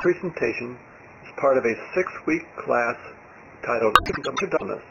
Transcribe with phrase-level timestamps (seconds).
[0.00, 0.78] presentation
[1.24, 2.96] is part of a six-week class
[3.64, 4.82] titled Dumbness.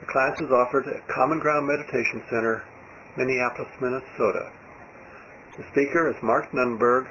[0.00, 2.64] The class is offered at Common Ground Meditation Center,
[3.18, 4.50] Minneapolis, Minnesota.
[5.58, 7.06] The speaker is Mark Nunberg,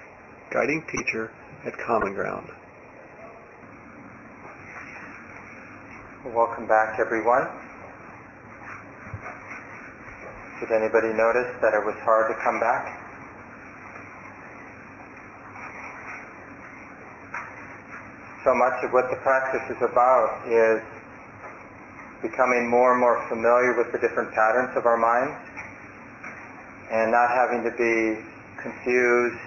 [0.50, 1.32] guiding teacher
[1.66, 2.50] at Common Ground.
[6.34, 7.48] Welcome back, everyone.
[10.60, 12.99] Did anybody notice that it was hard to come back?
[18.44, 20.80] So much of what the practice is about is
[22.24, 25.36] becoming more and more familiar with the different patterns of our minds
[26.92, 28.24] and not having to be
[28.64, 29.44] confused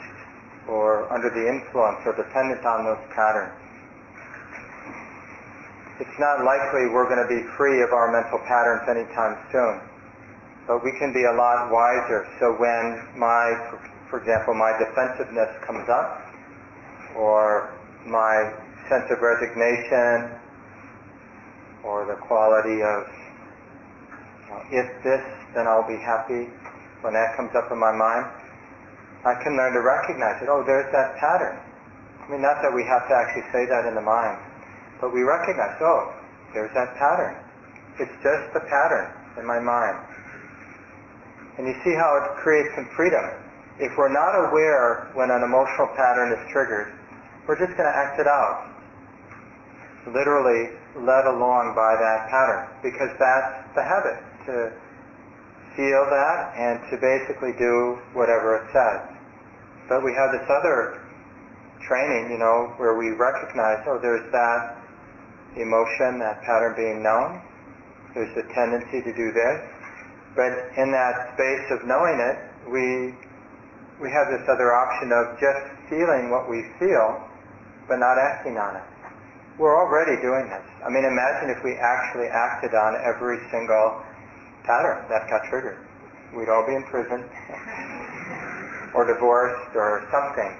[0.68, 3.56] or under the influence or dependent on those patterns.
[6.00, 9.80] It's not likely we're going to be free of our mental patterns anytime soon,
[10.68, 12.28] but we can be a lot wiser.
[12.40, 13.56] So when my,
[14.12, 16.20] for example, my defensiveness comes up,
[17.16, 17.72] or
[18.04, 18.52] my
[18.88, 20.38] sense of resignation,
[21.84, 23.06] or the quality of
[24.70, 26.48] if this, then I'll be happy.
[27.02, 28.26] When that comes up in my mind,
[29.26, 30.48] I can learn to recognize it.
[30.48, 31.58] Oh, there's that pattern.
[32.22, 34.38] I mean, not that we have to actually say that in the mind,
[35.00, 36.14] but we recognize, oh,
[36.54, 37.34] there's that pattern.
[37.98, 39.98] It's just the pattern in my mind.
[41.58, 43.24] And you see how it creates some freedom.
[43.78, 46.94] If we're not aware when an emotional pattern is triggered,
[47.46, 48.71] we're just going to act it out.
[50.06, 52.66] Literally led along by that pattern.
[52.82, 54.72] Because that's the habit, to
[55.76, 59.00] feel that and to basically do whatever it says.
[59.88, 61.00] But we have this other
[61.86, 64.76] training, you know, where we recognize, oh, there's that
[65.56, 67.42] emotion, that pattern being known.
[68.14, 69.58] There's a tendency to do this.
[70.36, 72.36] But in that space of knowing it,
[72.68, 73.12] we,
[74.00, 77.20] we have this other option of just feeling what we feel,
[77.88, 78.86] but not acting on it.
[79.58, 80.64] We're already doing this.
[80.80, 84.00] I mean, imagine if we actually acted on every single
[84.64, 85.76] pattern that got triggered.
[86.32, 87.20] We'd all be in prison,
[88.96, 90.56] or divorced, or something.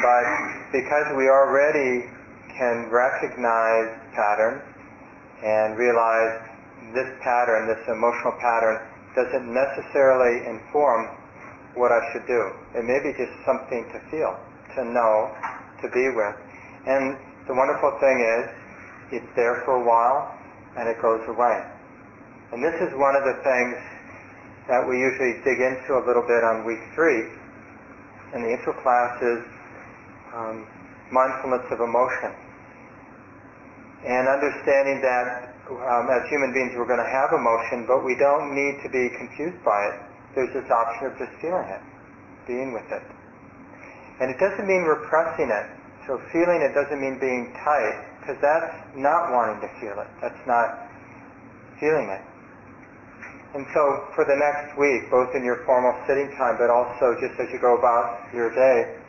[0.00, 0.24] But
[0.72, 2.08] because we already
[2.56, 4.64] can recognize patterns
[5.44, 6.40] and realize
[6.94, 8.80] this pattern, this emotional pattern,
[9.14, 11.12] doesn't necessarily inform
[11.74, 12.52] what I should do.
[12.74, 14.40] It may be just something to feel,
[14.76, 15.28] to know,
[15.82, 16.36] to be with.
[16.86, 17.16] And
[17.46, 20.34] the wonderful thing is, it's there for a while
[20.76, 21.62] and it goes away.
[22.52, 23.76] And this is one of the things
[24.68, 27.28] that we usually dig into a little bit on week three
[28.34, 29.44] in the intro classes,
[30.34, 30.66] um,
[31.10, 32.32] mindfulness of emotion
[34.02, 38.50] and understanding that um, as human beings we're going to have emotion, but we don't
[38.50, 39.96] need to be confused by it.
[40.34, 41.82] There's this option of just feeling it,
[42.46, 43.04] being with it.
[44.18, 45.66] And it doesn't mean repressing it.
[46.06, 50.10] So feeling it doesn't mean being tight, because that's not wanting to feel it.
[50.20, 50.90] That's not
[51.78, 52.22] feeling it.
[53.54, 57.38] And so for the next week, both in your formal sitting time, but also just
[57.38, 59.02] as you go about your day,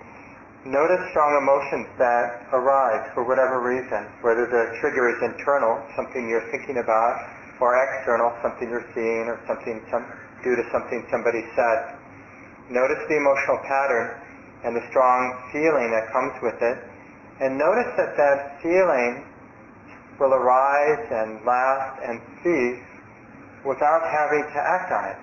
[0.63, 6.47] Notice strong emotions that arise for whatever reason, whether the trigger is internal, something you're
[6.55, 7.19] thinking about,
[7.59, 10.07] or external, something you're seeing, or something some,
[10.39, 11.99] due to something somebody said.
[12.71, 14.22] Notice the emotional pattern
[14.63, 16.77] and the strong feeling that comes with it,
[17.39, 19.25] and notice that that feeling
[20.19, 22.83] will arise and last and cease
[23.65, 25.19] without having to act on it.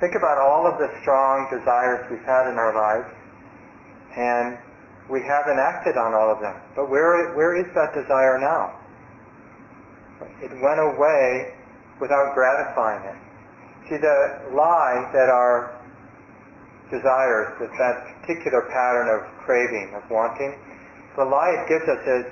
[0.00, 3.08] Think about all of the strong desires we've had in our lives
[4.16, 4.58] and
[5.08, 6.54] we haven't acted on all of them.
[6.74, 8.78] But where, where is that desire now?
[10.42, 11.54] It went away
[12.00, 13.18] without gratifying it.
[13.88, 15.79] See, the lie that our
[16.90, 20.54] desires, that, that particular pattern of craving, of wanting,
[21.16, 22.24] the lie it gives us is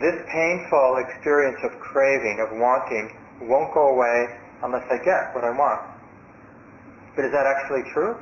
[0.00, 3.12] this painful experience of craving, of wanting,
[3.48, 5.80] won't go away unless I get what I want.
[7.16, 8.16] But is that actually true?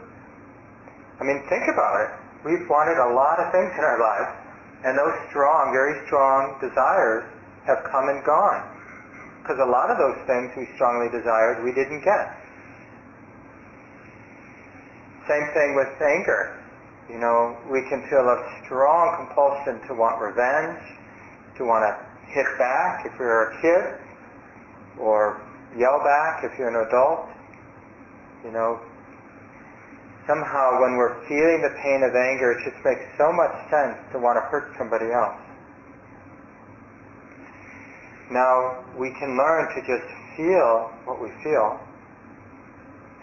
[1.19, 2.11] I mean, think about it
[2.45, 4.31] we've wanted a lot of things in our lives,
[4.85, 7.25] and those strong, very strong desires
[7.65, 8.61] have come and gone.
[9.41, 12.37] Because a lot of those things we strongly desired, we didn't get.
[15.29, 16.61] Same thing with anger.
[17.09, 20.81] You know, we can feel a strong compulsion to want revenge,
[21.57, 21.97] to want to
[22.33, 24.01] hit back if you're a kid,
[24.99, 25.41] or
[25.77, 27.29] yell back if you're an adult.
[28.45, 28.81] You know,
[30.27, 34.19] somehow when we're feeling the pain of anger, it just makes so much sense to
[34.19, 35.41] want to hurt somebody else.
[38.31, 41.79] Now, we can learn to just feel what we feel,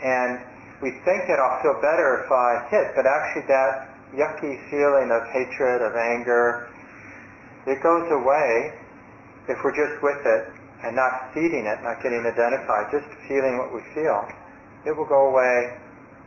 [0.03, 0.39] and
[0.81, 5.21] we think that I'll feel better if I hit, but actually that yucky feeling of
[5.29, 6.69] hatred, of anger,
[7.65, 8.73] it goes away
[9.47, 10.49] if we're just with it
[10.83, 14.25] and not feeding it, not getting identified, just feeling what we feel.
[14.85, 15.77] It will go away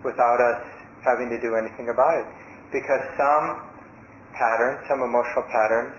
[0.04, 0.62] without us
[1.02, 2.26] having to do anything about it.
[2.70, 3.66] Because some
[4.32, 5.94] patterns, some emotional patterns,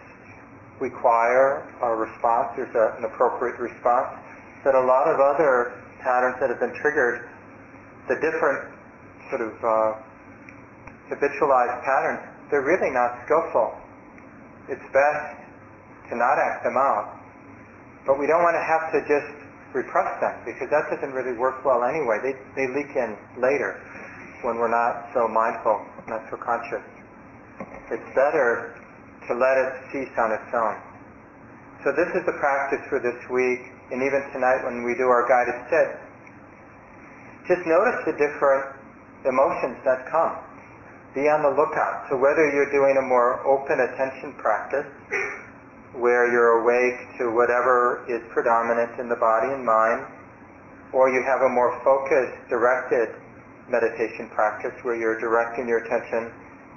[0.79, 4.15] require a response, there's a, an appropriate response,
[4.63, 7.27] that a lot of other patterns that have been triggered,
[8.07, 8.73] the different
[9.29, 9.69] sort of uh,
[11.09, 13.73] habitualized patterns, they're really not skillful.
[14.69, 15.45] It's best
[16.09, 17.17] to not act them out.
[18.05, 19.33] But we don't want to have to just
[19.73, 22.21] repress them because that doesn't really work well anyway.
[22.21, 23.81] They, they leak in later
[24.45, 26.85] when we're not so mindful, not so conscious.
[27.89, 28.77] It's better
[29.27, 30.77] to let it cease on its own.
[31.83, 35.25] So this is the practice for this week, and even tonight when we do our
[35.25, 36.04] guided sit.
[37.47, 38.73] Just notice the different
[39.21, 40.33] emotions that come.
[41.13, 42.09] Be on the lookout.
[42.09, 44.89] So whether you're doing a more open attention practice,
[45.93, 50.09] where you're awake to whatever is predominant in the body and mind,
[50.91, 53.13] or you have a more focused, directed
[53.69, 56.33] meditation practice where you're directing your attention,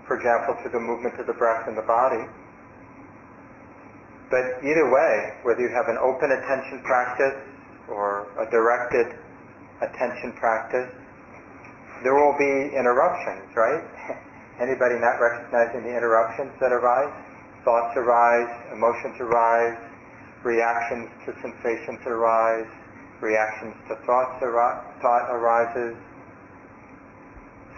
[0.07, 2.29] for example, to the movement of the breath in the body.
[4.31, 7.41] But either way, whether you have an open attention practice
[7.89, 9.17] or a directed
[9.81, 10.91] attention practice,
[12.03, 13.83] there will be interruptions, right?
[14.63, 17.15] Anybody not recognizing the interruptions that arise?
[17.65, 19.79] Thoughts arise, emotions arise,
[20.43, 22.67] reactions to sensations arise,
[23.21, 25.97] reactions to thoughts ar- thought arises.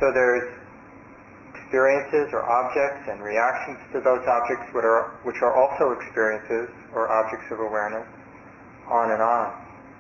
[0.01, 0.49] So there's
[1.55, 7.09] experiences or objects and reactions to those objects which are, which are also experiences or
[7.09, 8.07] objects of awareness,
[8.89, 9.55] on and on,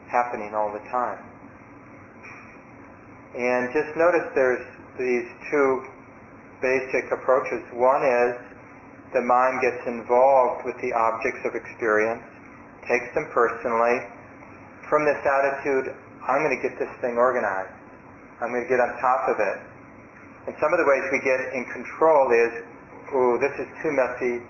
[0.08, 1.29] happening all the time.
[3.36, 4.66] And just notice there's
[4.98, 5.86] these two
[6.60, 7.62] basic approaches.
[7.72, 8.36] One is
[9.14, 12.22] the mind gets involved with the objects of experience,
[12.86, 14.02] takes them personally,
[14.90, 15.94] from this attitude,
[16.26, 17.70] I'm going to get this thing organized.
[18.42, 19.58] I'm going to get on top of it.
[20.50, 22.50] And some of the ways we get in control is,
[23.14, 24.42] ooh, this is too messy.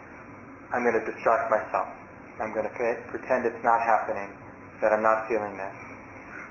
[0.72, 1.92] I'm going to distract myself.
[2.40, 2.72] I'm going to
[3.12, 4.32] pretend it's not happening,
[4.80, 5.89] that I'm not feeling this.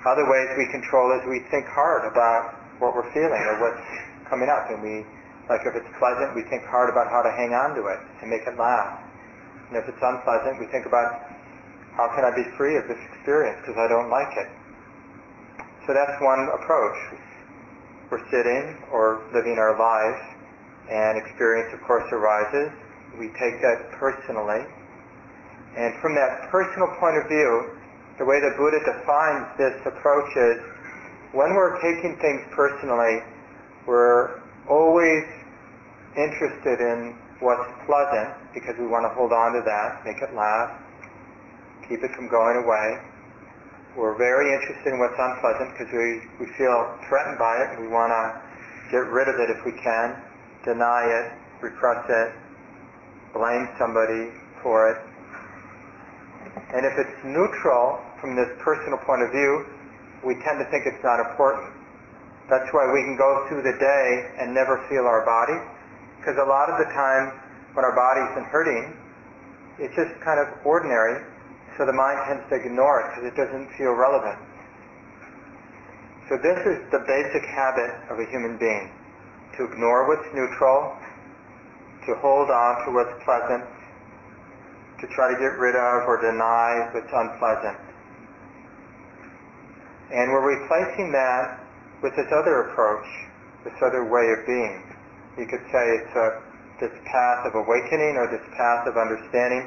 [0.05, 3.83] Other ways we control is we think hard about what we're feeling or what's
[4.31, 5.03] coming up, and we
[5.49, 8.29] like if it's pleasant, we think hard about how to hang on to it and
[8.29, 9.01] make it last.
[9.67, 11.25] And if it's unpleasant, we think about
[11.97, 14.47] how can I be free of this experience because I don't like it.
[15.89, 16.97] So that's one approach.
[18.13, 20.21] We're sitting or living our lives
[20.87, 22.69] and experience of course arises.
[23.17, 24.69] We take that personally.
[25.75, 27.78] And from that personal point of view,
[28.19, 30.59] the way the Buddha defines this approach is
[31.31, 33.23] when we're taking things personally,
[33.87, 35.23] we're always
[36.19, 40.75] interested in what's pleasant because we want to hold on to that, make it last,
[41.87, 42.99] keep it from going away.
[43.95, 47.87] We're very interested in what's unpleasant because we, we feel threatened by it and we
[47.87, 48.23] want to
[48.91, 50.19] get rid of it if we can,
[50.67, 51.31] deny it,
[51.63, 52.35] repress it,
[53.31, 55.08] blame somebody for it.
[56.73, 59.65] And if it's neutral from this personal point of view,
[60.23, 61.73] we tend to think it's not important.
[62.49, 64.07] That's why we can go through the day
[64.41, 65.57] and never feel our body
[66.19, 67.31] because a lot of the time
[67.73, 68.91] when our body's been hurting,
[69.79, 71.23] it's just kind of ordinary,
[71.77, 74.35] so the mind tends to ignore it because it doesn't feel relevant.
[76.27, 78.91] So this is the basic habit of a human being,
[79.57, 80.93] to ignore what's neutral,
[82.05, 83.63] to hold on to what's pleasant,
[85.01, 87.77] to try to get rid of or deny what's unpleasant.
[90.11, 91.63] And we're replacing that
[92.01, 93.05] with this other approach,
[93.63, 94.89] this other way of being
[95.39, 96.27] you could say it's a,
[96.83, 99.63] this path of awakening or this path of understanding.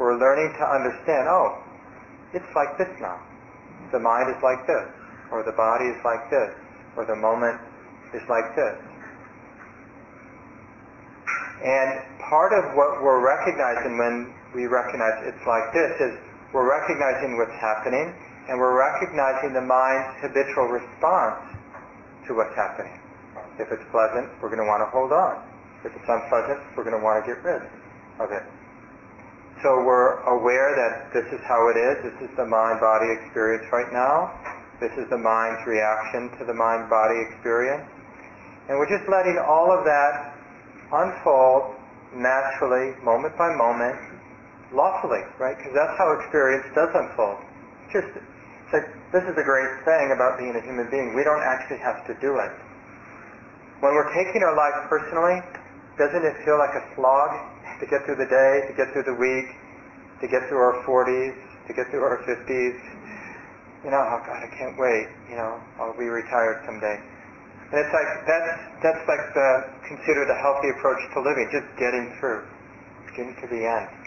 [0.00, 1.60] We're learning to understand, oh,
[2.32, 3.20] it's like this now.
[3.92, 4.88] The mind is like this,
[5.30, 6.56] or the body is like this,
[6.96, 7.60] or the moment
[8.16, 8.80] is like this.
[11.60, 16.12] And part of what we're recognizing when we recognize it's like this is
[16.52, 18.10] we're recognizing what's happening
[18.50, 21.38] and we're recognizing the mind's habitual response
[22.26, 22.98] to what's happening.
[23.62, 25.38] If it's pleasant, we're going to want to hold on.
[25.86, 27.62] If it's unpleasant, we're going to want to get rid
[28.18, 28.42] of it.
[29.62, 32.10] So we're aware that this is how it is.
[32.10, 34.32] This is the mind-body experience right now.
[34.80, 37.84] This is the mind's reaction to the mind-body experience.
[38.68, 40.34] And we're just letting all of that
[40.90, 41.76] unfold
[42.16, 44.09] naturally, moment by moment,
[44.72, 45.56] lawfully, right?
[45.56, 47.42] Because that's how experience does unfold.
[47.92, 48.08] Just,
[48.72, 51.14] like, this is the great thing about being a human being.
[51.14, 52.52] We don't actually have to do it
[53.80, 55.40] when we're taking our life personally,
[55.96, 57.32] doesn't it feel like a slog
[57.80, 59.56] to get through the day, to get through the week,
[60.20, 61.32] to get through our 40s,
[61.66, 62.76] to get through our 50s?
[63.84, 65.08] You know, oh God, I can't wait.
[65.32, 67.00] You know, I'll be retired someday.
[67.72, 69.48] And it's like that's that's like the
[69.88, 72.44] considered a healthy approach to living, just getting through,
[73.16, 73.99] getting to the end.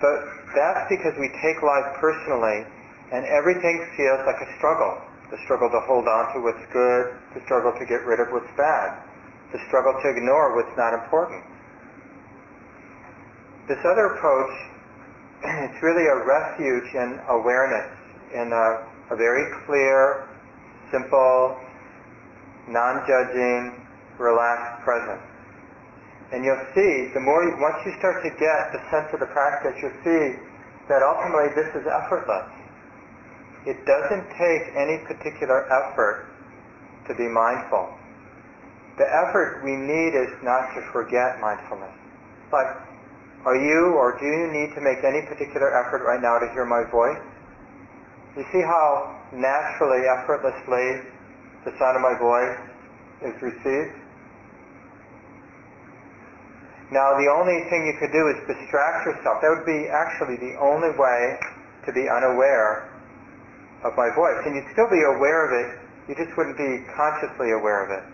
[0.00, 0.24] But
[0.54, 2.66] that's because we take life personally,
[3.12, 5.00] and everything feels like a struggle.
[5.30, 8.50] The struggle to hold on to what's good, the struggle to get rid of what's
[8.56, 9.02] bad,
[9.52, 11.42] the struggle to ignore what's not important.
[13.66, 14.54] This other approach
[15.44, 17.90] it's really a refuge in awareness,
[18.32, 20.28] in a, a very clear,
[20.90, 21.58] simple,
[22.68, 23.86] non-judging,
[24.18, 25.22] relaxed presence.
[26.32, 29.30] And you'll see, the more you, once you start to get the sense of the
[29.30, 30.34] practice, you'll see
[30.90, 32.50] that ultimately this is effortless.
[33.66, 36.26] It doesn't take any particular effort
[37.06, 37.90] to be mindful.
[38.98, 41.94] The effort we need is not to forget mindfulness.
[42.50, 42.82] But
[43.44, 46.64] are you or do you need to make any particular effort right now to hear
[46.64, 47.22] my voice?
[48.34, 51.06] You see how naturally, effortlessly
[51.64, 52.58] the sound of my voice
[53.30, 54.05] is received?
[56.94, 59.42] Now the only thing you could do is distract yourself.
[59.42, 61.38] That would be actually the only way
[61.86, 62.94] to be unaware
[63.82, 64.38] of my voice.
[64.46, 65.68] And you'd still be aware of it,
[66.06, 68.04] you just wouldn't be consciously aware of it.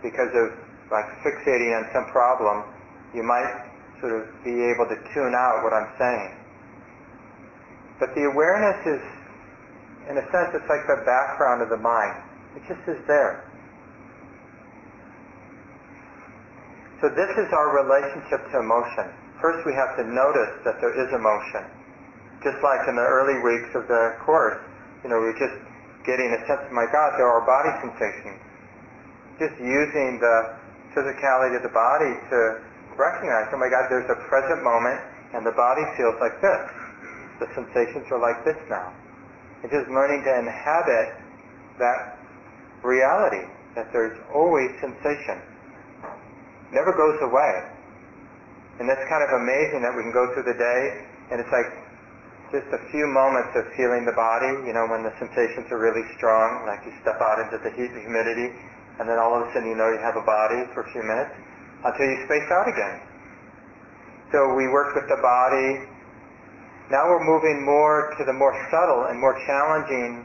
[0.00, 0.56] Because of
[0.88, 2.64] like fixating on some problem,
[3.12, 3.68] you might
[4.00, 6.32] sort of be able to tune out what I'm saying.
[8.00, 9.02] But the awareness is,
[10.12, 12.16] in a sense, it's like the background of the mind.
[12.56, 13.45] It just is there.
[17.00, 19.12] So this is our relationship to emotion.
[19.36, 21.68] First we have to notice that there is emotion.
[22.40, 24.56] Just like in the early weeks of the course,
[25.04, 25.60] you know, we're just
[26.08, 28.40] getting a sense of, my God, there are body sensations.
[29.36, 30.56] Just using the
[30.96, 32.38] physicality of the body to
[32.96, 34.96] recognize, oh my God, there's a present moment
[35.36, 36.64] and the body feels like this.
[37.44, 38.88] The sensations are like this now.
[39.60, 41.12] It's just learning to inhabit
[41.76, 42.16] that
[42.80, 43.44] reality,
[43.76, 45.44] that there's always sensation.
[46.72, 47.54] Never goes away.
[48.78, 50.82] And that's kind of amazing that we can go through the day
[51.30, 51.66] and it's like
[52.54, 56.06] just a few moments of feeling the body, you know, when the sensations are really
[56.14, 58.54] strong, like you step out into the heat and humidity,
[59.02, 61.02] and then all of a sudden you know you have a body for a few
[61.02, 61.34] minutes
[61.82, 63.02] until you space out again.
[64.30, 65.90] So we worked with the body.
[66.90, 70.22] Now we're moving more to the more subtle and more challenging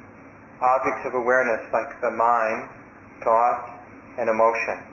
[0.62, 2.70] objects of awareness like the mind,
[3.26, 3.82] thought,
[4.22, 4.91] and emotion.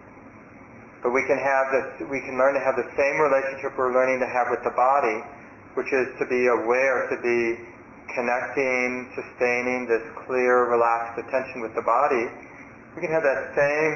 [1.02, 4.18] But we can have this, we can learn to have the same relationship we're learning
[4.18, 5.22] to have with the body,
[5.78, 7.40] which is to be aware, to be
[8.14, 12.26] connecting, sustaining this clear, relaxed attention with the body.
[12.96, 13.94] We can have that same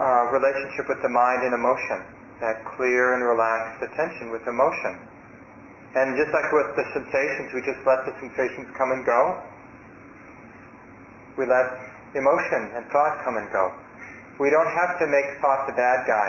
[0.00, 2.08] uh, relationship with the mind and emotion,
[2.40, 4.96] that clear and relaxed attention with emotion.
[5.92, 9.42] And just like with the sensations, we just let the sensations come and go.
[11.36, 11.68] We let
[12.14, 13.72] emotion and thought come and go.
[14.38, 16.28] We don't have to make thought the bad guy.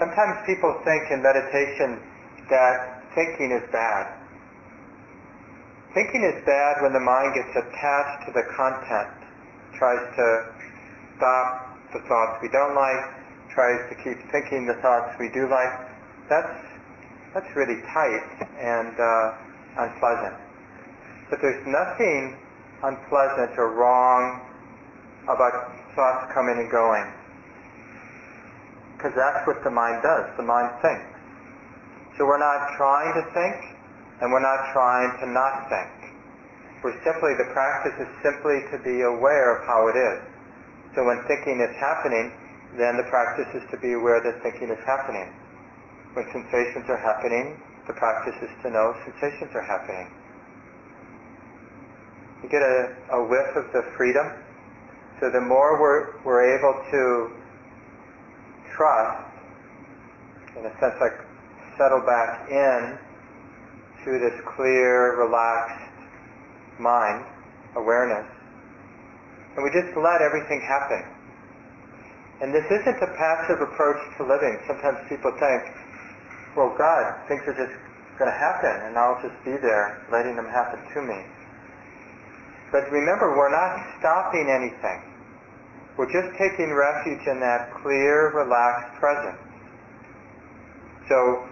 [0.00, 2.00] Sometimes people think in meditation
[2.48, 4.12] that thinking is bad.
[5.92, 9.16] Thinking is bad when the mind gets attached to the content,
[9.76, 10.26] tries to
[11.16, 13.04] stop the thoughts we don't like,
[13.48, 15.72] tries to keep thinking the thoughts we do like,
[16.28, 16.60] that's,
[17.32, 18.28] that's really tight
[18.60, 20.36] and uh, unpleasant.
[21.32, 22.36] But there's nothing
[22.84, 24.44] unpleasant or wrong
[25.24, 27.15] about thoughts coming and going.
[28.96, 30.32] Because that's what the mind does.
[30.40, 31.16] The mind thinks.
[32.16, 33.56] So we're not trying to think,
[34.24, 35.92] and we're not trying to not think.
[36.80, 40.20] We're simply, the practice is simply to be aware of how it is.
[40.96, 42.32] So when thinking is happening,
[42.80, 45.28] then the practice is to be aware that thinking is happening.
[46.16, 50.08] When sensations are happening, the practice is to know sensations are happening.
[52.42, 54.24] You get a, a whiff of the freedom.
[55.20, 57.02] So the more we're, we're able to
[58.76, 59.24] trust,
[60.56, 61.16] in a sense like
[61.76, 62.98] settle back in
[64.04, 65.92] to this clear, relaxed
[66.78, 67.24] mind,
[67.76, 68.28] awareness,
[69.56, 71.02] and we just let everything happen.
[72.40, 74.60] And this isn't a passive approach to living.
[74.68, 75.62] Sometimes people think,
[76.54, 77.72] well, God, things are just
[78.20, 81.24] going to happen, and I'll just be there letting them happen to me.
[82.72, 85.15] But remember, we're not stopping anything.
[85.96, 89.40] We're just taking refuge in that clear, relaxed presence.
[91.08, 91.48] So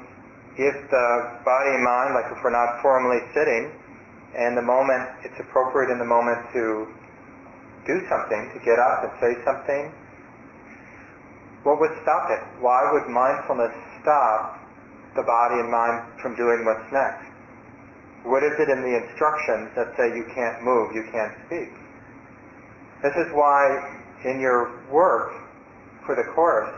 [0.60, 1.08] if the
[1.48, 3.72] body and mind, like if we're not formally sitting,
[4.36, 6.86] and the moment, it's appropriate in the moment to
[7.86, 9.92] do something, to get up and say something,
[11.64, 12.42] what would stop it?
[12.60, 13.72] Why would mindfulness
[14.02, 14.60] stop
[15.16, 17.24] the body and mind from doing what's next?
[18.28, 21.72] What is it in the instructions that say you can't move, you can't speak?
[23.00, 25.32] This is why in your work
[26.06, 26.72] for the course,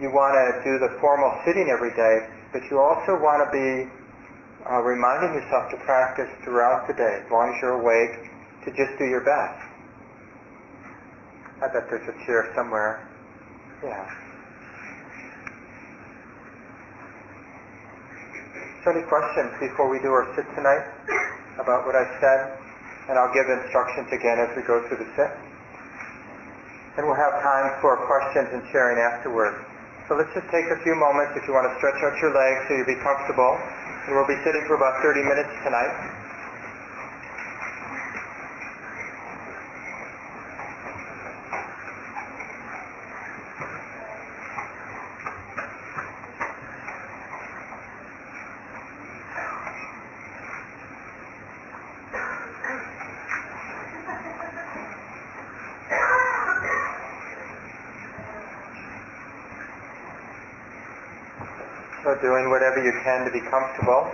[0.00, 2.16] you want to do the formal sitting every day,
[2.52, 3.70] but you also want to be
[4.70, 8.14] uh, reminding yourself to practice throughout the day, as long as you're awake,
[8.66, 9.60] to just do your best.
[11.62, 13.06] I bet there's a chair somewhere.
[13.82, 14.04] Yeah.
[18.82, 20.84] So any questions before we do our sit tonight
[21.56, 22.40] about what I said?
[23.08, 25.43] And I'll give instructions again as we go through the sit.
[26.96, 29.58] And we'll have time for questions and sharing afterwards.
[30.06, 32.60] So let's just take a few moments if you want to stretch out your legs
[32.68, 33.58] so you'll be comfortable.
[34.06, 36.23] And we'll be sitting for about 30 minutes tonight.
[62.24, 64.08] Doing whatever you can to be comfortable.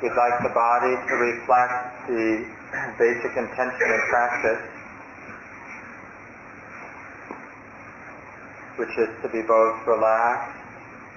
[0.00, 2.46] We'd like the body to reflect the
[3.02, 4.62] basic intention and practice,
[8.78, 10.62] which is to be both relaxed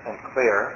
[0.07, 0.73] and clear.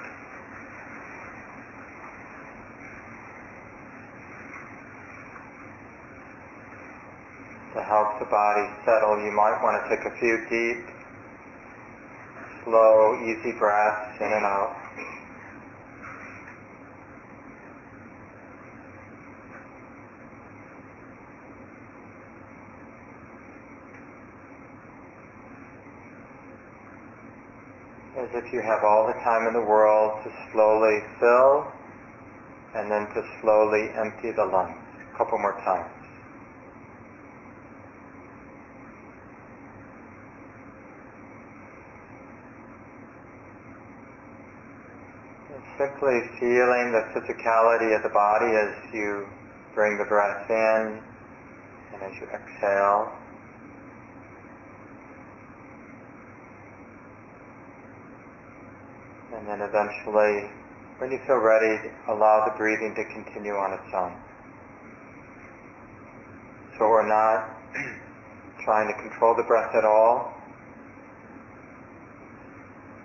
[7.74, 10.99] To help the body settle, you might want to take a few deep
[12.70, 14.76] slow, easy breaths in and out.
[28.18, 31.72] As if you have all the time in the world to slowly fill
[32.76, 34.78] and then to slowly empty the lungs.
[35.14, 35.99] A couple more times.
[45.80, 49.26] Simply feeling the physicality of the body as you
[49.74, 51.00] bring the breath in
[51.94, 53.10] and as you exhale.
[59.34, 60.52] And then eventually,
[60.98, 64.12] when you feel ready, allow the breathing to continue on its own.
[66.78, 67.56] So we're not
[68.66, 70.34] trying to control the breath at all.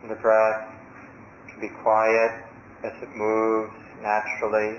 [0.08, 0.68] The breath
[1.48, 2.44] can be quiet
[2.84, 4.78] as it moves naturally.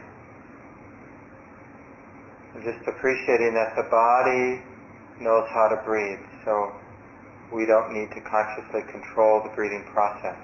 [2.54, 4.62] And just appreciating that the body
[5.20, 6.72] knows how to breathe, so
[7.52, 10.38] we don't need to consciously control the breathing process.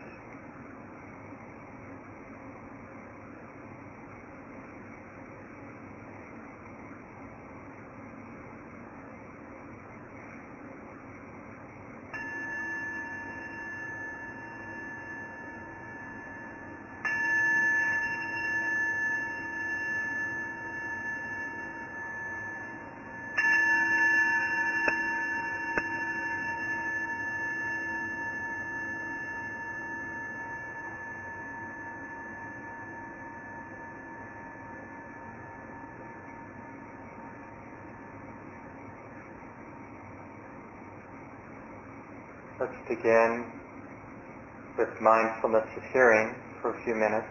[42.62, 43.44] Let's begin
[44.78, 47.26] with mindfulness of hearing for a few minutes.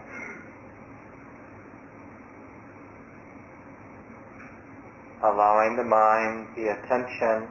[5.23, 7.47] Allowing the mind, the attention,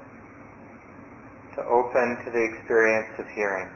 [1.55, 3.71] to open to the experience of hearing.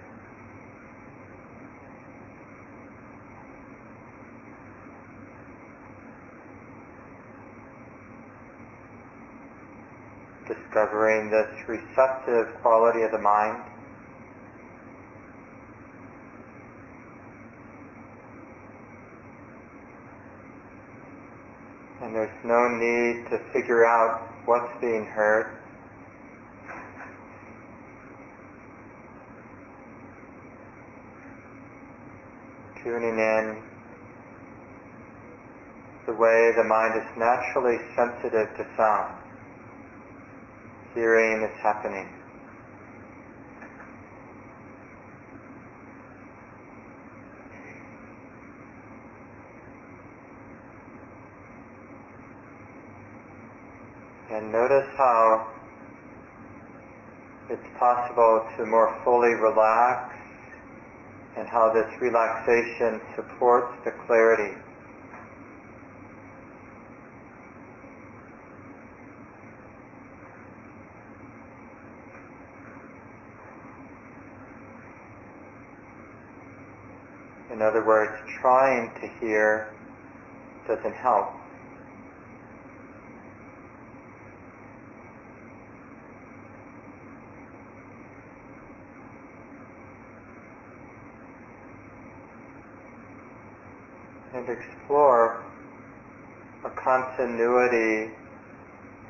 [10.47, 13.63] Discovering this receptive quality of the mind.
[22.03, 25.59] And there's no need to figure out what's being heard.
[32.83, 33.63] Tuning in
[36.07, 39.17] the way the mind is naturally sensitive to sound.
[40.95, 42.24] Hearing is happening.
[54.45, 55.49] And notice how
[57.49, 60.15] it's possible to more fully relax
[61.39, 64.55] and how this relaxation supports the clarity.
[77.51, 79.73] In other words, trying to hear
[80.69, 81.33] doesn't help.
[94.35, 94.49] And
[94.85, 95.43] explore
[96.67, 98.13] a continuity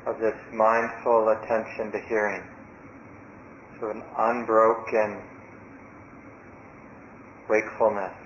[0.07, 2.41] of this mindful attention to hearing.
[3.79, 5.21] So an unbroken
[7.49, 8.24] wakefulness.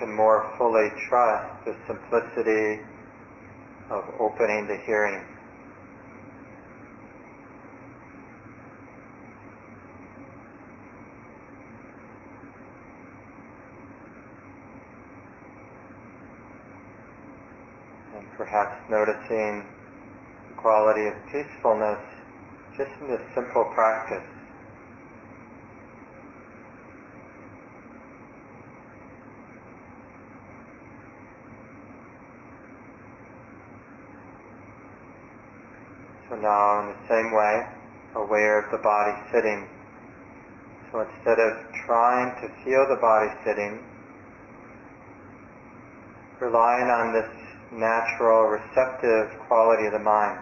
[0.00, 2.80] Can more fully trust the simplicity
[3.90, 5.22] of opening the hearing.
[18.16, 19.66] And perhaps noticing
[20.48, 22.00] the quality of peacefulness
[22.74, 24.39] just in this simple practice.
[36.40, 37.66] So now in the same way,
[38.16, 39.68] aware of the body sitting.
[40.90, 41.52] So instead of
[41.84, 43.84] trying to feel the body sitting,
[46.40, 47.28] relying on this
[47.72, 50.40] natural receptive quality of the mind.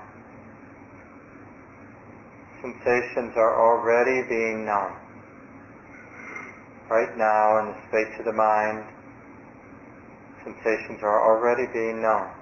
[2.62, 4.94] Sensations are already being known.
[6.88, 8.84] Right now in the space of the mind,
[10.44, 12.37] sensations are already being known.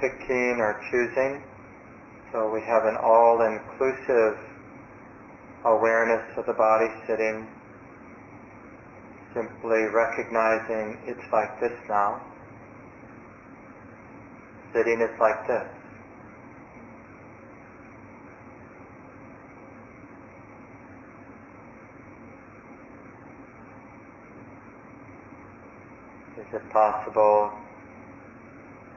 [0.00, 1.42] Picking or choosing.
[2.32, 4.36] So we have an all-inclusive
[5.64, 7.48] awareness of the body sitting,
[9.32, 12.20] simply recognizing it's like this now.
[14.74, 15.68] Sitting is like this.
[26.38, 27.65] Is it possible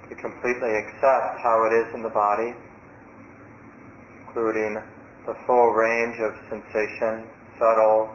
[0.09, 2.53] to completely accept how it is in the body,
[4.27, 4.81] including
[5.25, 8.09] the full range of sensation, subtle,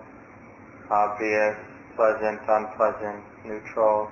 [0.90, 1.56] obvious,
[1.96, 4.10] pleasant, unpleasant, neutral.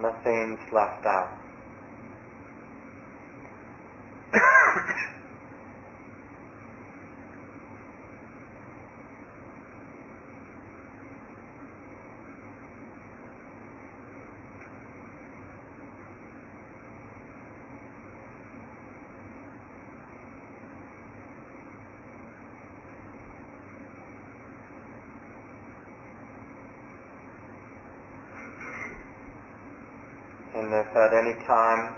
[0.00, 1.40] Nothing's left out.
[30.54, 31.94] And if at any time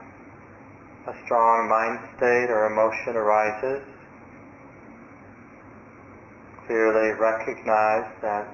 [1.06, 2.48] a strong mind state
[3.06, 3.82] emotion arises,
[6.66, 8.48] clearly recognize that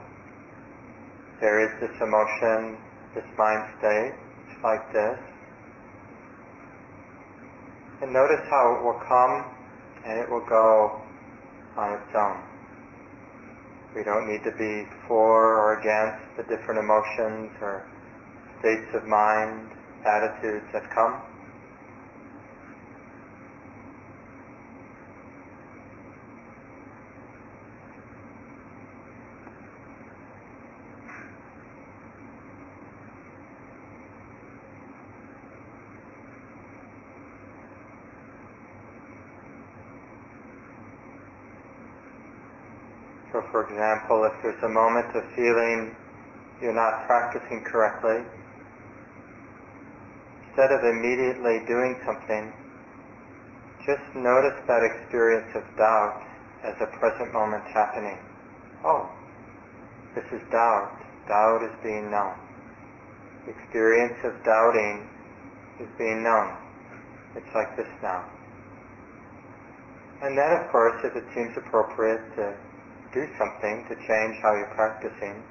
[1.40, 2.76] there is this emotion,
[3.14, 4.14] this mind state,
[4.62, 5.18] like this.
[8.02, 9.44] And notice how it will come
[10.04, 11.00] and it will go
[11.76, 12.42] on its own.
[13.94, 17.86] We don't need to be for or against the different emotions or
[18.60, 19.70] states of mind
[20.04, 21.22] attitudes that come.
[43.32, 45.94] So for example, if there's a moment of feeling
[46.60, 48.26] you're not practicing correctly,
[50.48, 52.52] instead of immediately doing something,
[53.86, 56.22] just notice that experience of doubt
[56.64, 58.18] as a present moment happening.
[58.84, 59.08] Oh,
[60.14, 60.90] this is doubt.
[61.28, 62.34] Doubt is being known.
[63.46, 65.06] Experience of doubting
[65.78, 66.50] is being known.
[67.36, 68.24] It's like this now.
[70.22, 72.54] And then, of course, if it seems appropriate to
[73.12, 75.42] do something to change how you're practicing,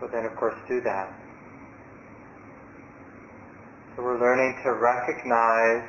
[0.00, 1.12] well then, of course, do that.
[3.94, 5.84] So we're learning to recognize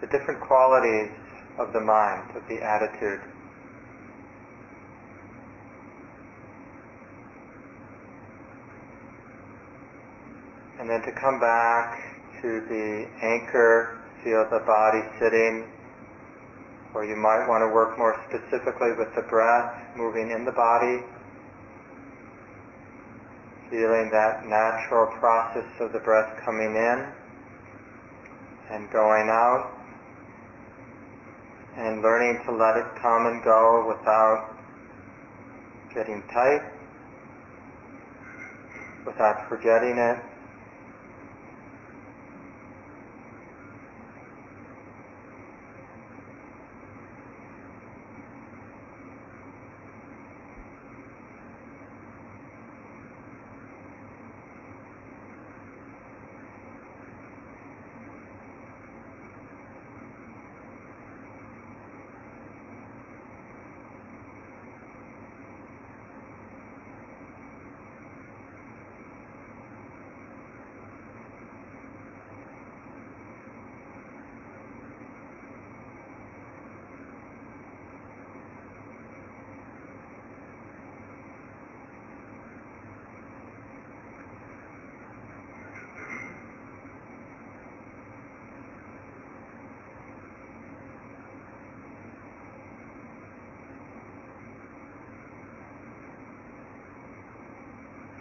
[0.00, 1.10] the different qualities
[1.58, 3.20] of the mind, of the attitude.
[10.80, 12.00] And then to come back
[12.42, 15.68] to the anchor, feel the body sitting,
[16.94, 21.00] or you might want to work more specifically with the breath moving in the body,
[23.70, 27.06] feeling that natural process of the breath coming in
[28.70, 29.72] and going out,
[31.76, 34.52] and learning to let it come and go without
[35.94, 36.62] getting tight,
[39.06, 40.31] without forgetting it.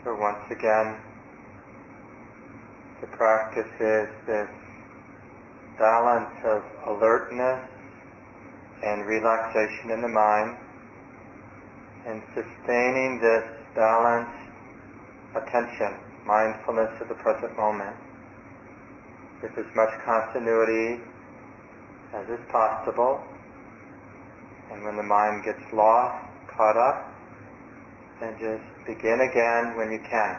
[0.04, 0.98] So once again,
[3.02, 4.50] the practice is this
[5.78, 7.70] balance of alertness
[8.84, 10.58] and relaxation in the mind,
[12.08, 14.50] and sustaining this balanced
[15.36, 15.94] attention,
[16.26, 17.96] mindfulness of the present moment,
[19.44, 21.00] with as much continuity
[22.16, 23.22] as is possible.
[24.72, 26.26] And when the mind gets lost,
[26.58, 27.11] caught up,
[28.22, 30.38] then just begin again when you can.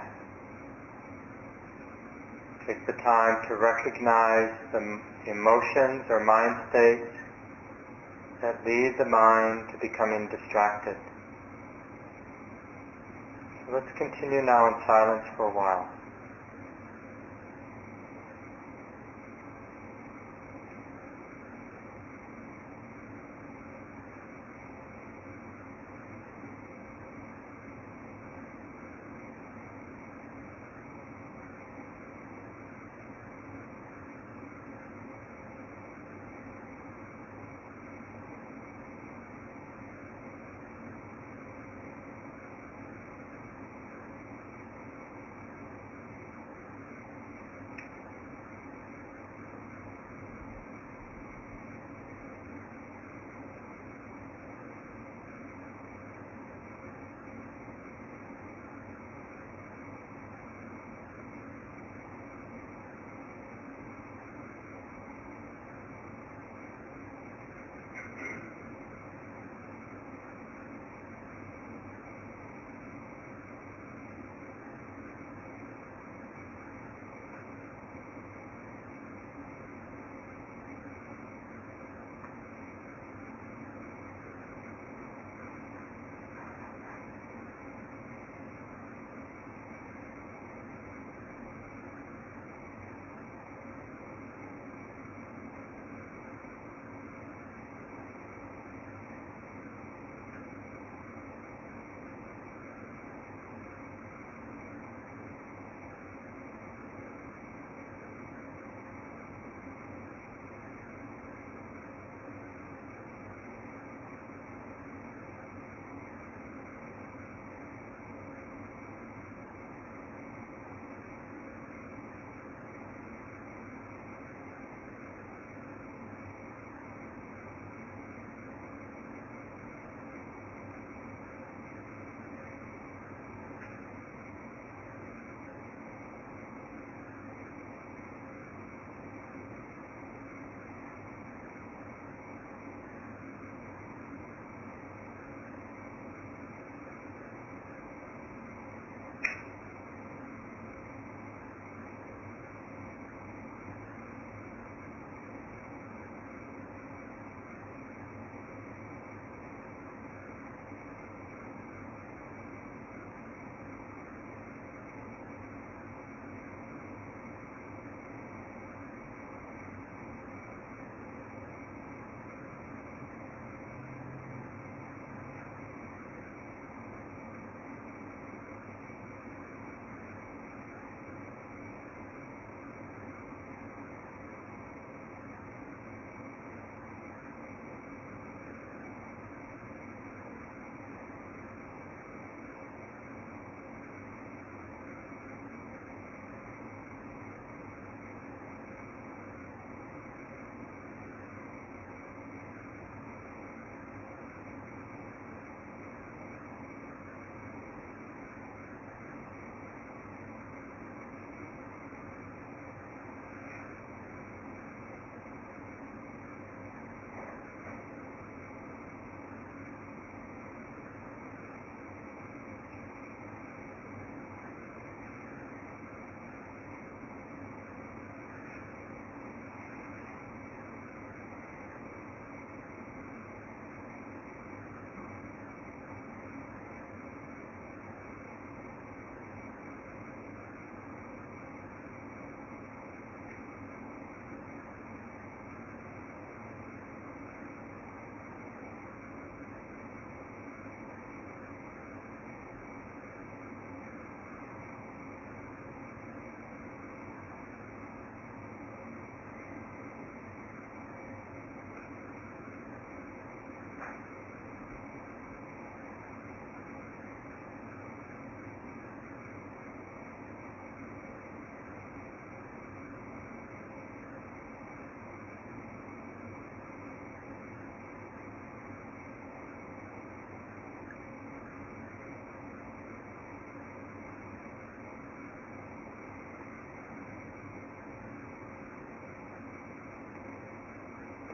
[2.66, 4.78] Take the time to recognize the
[5.26, 7.10] emotions or mind states
[8.40, 10.96] that lead the mind to becoming distracted.
[13.66, 16.01] So let's continue now in silence for a while.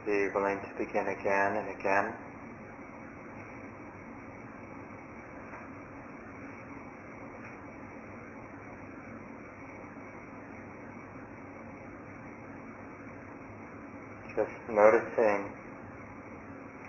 [0.08, 2.16] Be willing to begin again and again.
[14.32, 15.52] Just noticing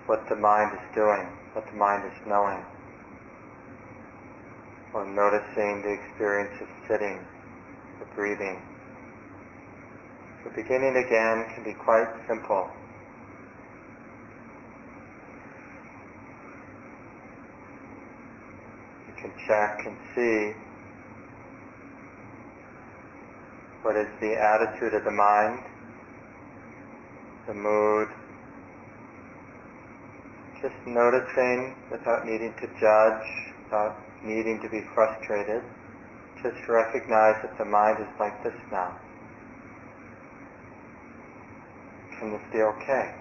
[0.06, 2.64] what the mind is doing, what the mind is knowing,
[4.96, 7.20] or noticing the experience of sitting,
[8.00, 8.62] or breathing.
[10.46, 12.79] So beginning again can be quite simple.
[19.22, 20.54] Can check and see
[23.84, 25.60] what is the attitude of the mind,
[27.48, 28.08] the mood,
[30.62, 33.28] just noticing without needing to judge,
[33.64, 35.64] without needing to be frustrated,
[36.44, 38.96] just recognize that the mind is like this now.
[42.20, 43.19] Can this be okay?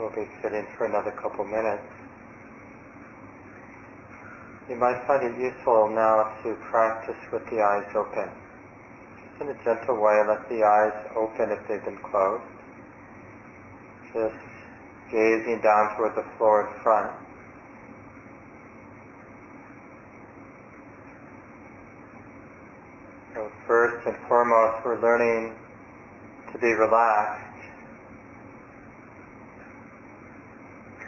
[0.00, 1.84] We'll be sitting for another couple minutes.
[4.70, 8.30] You might find it useful now to practice with the eyes open.
[9.20, 12.44] Just in a gentle way, let the eyes open if they've been closed.
[14.14, 14.40] Just
[15.10, 17.12] gazing down toward the floor in front.
[23.34, 25.54] So first and foremost, we're learning
[26.52, 27.49] to be relaxed,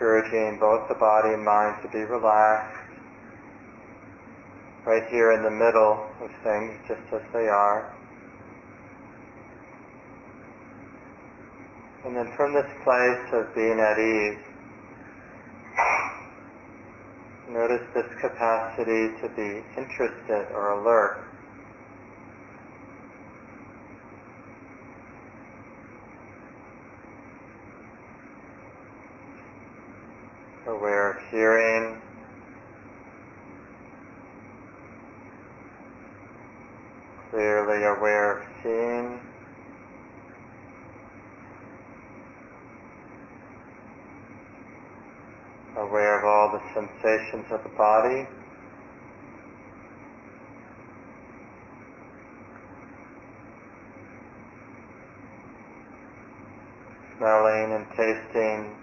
[0.02, 2.90] encouraging both the body and mind to be relaxed,
[4.84, 7.94] right here in the middle of things, just as they are.
[12.04, 14.42] And then from this place of being at ease,
[17.48, 21.28] notice this capacity to be interested or alert.
[30.64, 32.00] Aware of hearing,
[37.30, 39.18] clearly aware of seeing.
[45.76, 48.26] aware of all the sensations of the body.
[57.18, 58.76] Smelling and tasting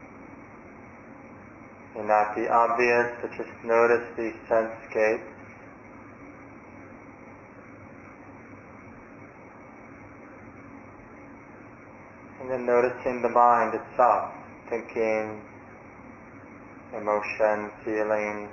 [1.95, 5.21] may not be obvious, but just notice these sensescapes.
[12.41, 14.31] And then noticing the mind itself,
[14.69, 15.41] thinking,
[16.95, 18.49] emotion, feeling.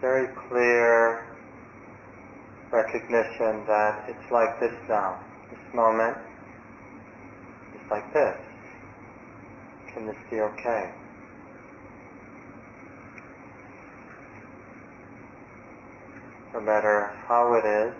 [0.00, 1.24] Very clear
[3.08, 5.18] recognition that it's like this now.
[5.50, 6.16] This moment
[7.74, 8.36] is like this.
[9.94, 10.90] Can this be okay?
[16.54, 17.94] No matter how it is,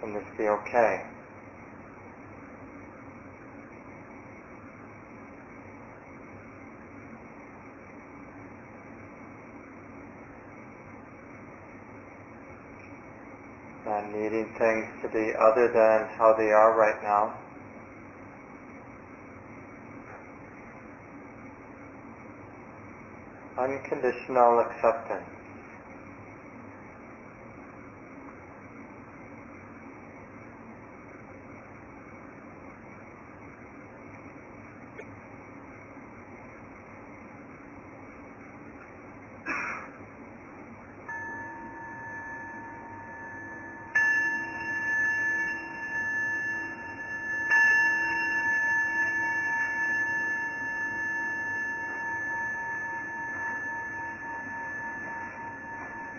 [0.00, 1.02] can this be okay?
[13.86, 17.32] Not needing things to be other than how they are right now.
[23.56, 25.24] Unconditional acceptance.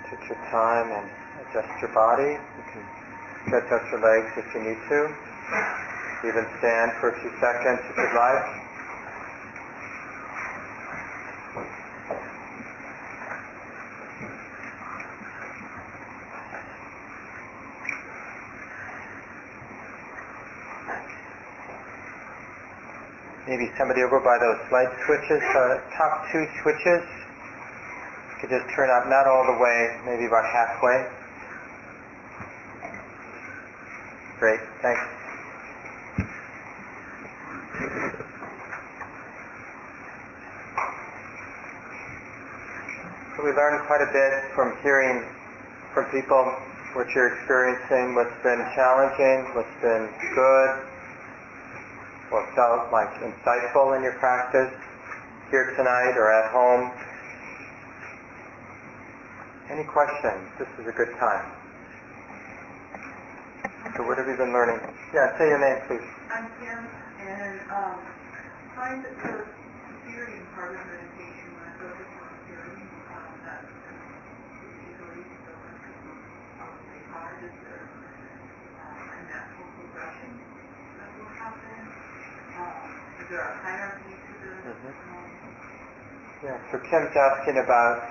[0.10, 2.32] Take your time and adjust your body.
[2.32, 2.84] You can
[3.48, 5.00] stretch out your legs if you need to.
[6.28, 8.62] Even stand for a few seconds if you'd like.
[23.48, 27.04] Maybe somebody over by those light switches, uh, top two switches,
[28.40, 31.04] could just turn up not all the way, maybe about halfway.
[34.42, 35.00] Great, thanks.
[43.38, 45.22] So we learned quite a bit from hearing
[45.94, 46.44] from people
[46.94, 50.72] what you're experiencing, what's been challenging, what's been good,
[52.36, 54.72] what felt like insightful in your practice
[55.50, 56.92] here tonight or at home.
[59.72, 60.44] Any questions?
[60.60, 61.48] This is a good time.
[63.96, 64.80] So what have you been learning?
[65.16, 66.04] Yeah, say your name, please.
[66.32, 66.80] I'm Kim,
[67.24, 68.00] and um,
[68.76, 69.12] find the
[70.08, 73.64] hearing part of meditation, when I focus on hearing, um, that
[74.64, 76.16] usually so when people
[76.56, 77.84] probably hard is there
[78.80, 80.32] um, a natural progression
[81.00, 81.80] that will happen?
[82.56, 82.88] Um,
[83.20, 83.40] is Mhm.
[83.40, 84.92] Um,
[86.44, 88.04] Yeah, so Kim's asking about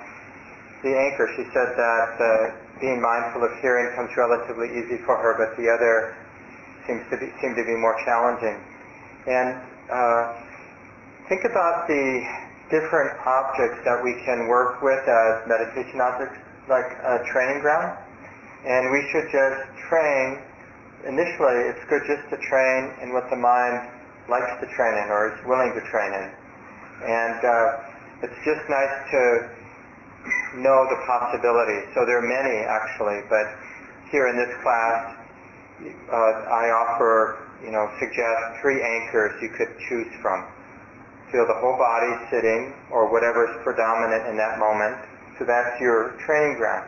[0.81, 1.29] the anchor.
[1.35, 5.69] She said that uh, being mindful of hearing comes relatively easy for her, but the
[5.69, 6.15] other
[6.87, 8.57] seems to be seem to be more challenging.
[9.27, 9.61] And
[9.91, 10.33] uh,
[11.29, 12.25] think about the
[12.71, 17.93] different objects that we can work with as meditation objects, like a training ground,
[18.65, 20.39] and we should just train.
[21.05, 25.33] Initially, it's good just to train in what the mind likes to train in or
[25.33, 26.27] is willing to train in.
[27.01, 29.21] And uh, it's just nice to
[30.61, 31.89] know the possibilities.
[31.95, 33.47] So there are many actually, but
[34.11, 35.17] here in this class,
[35.81, 40.45] uh, I offer, you know, suggest three anchors you could choose from.
[41.31, 44.99] Feel the whole body sitting or whatever is predominant in that moment.
[45.39, 46.85] So that's your training ground.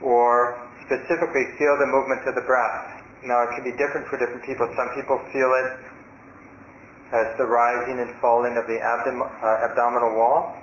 [0.00, 0.56] Or
[0.86, 3.02] specifically feel the movement of the breath.
[3.24, 4.68] Now it can be different for different people.
[4.76, 5.68] Some people feel it
[7.14, 10.58] as the rising and falling of the abdom- uh, abdominal wall,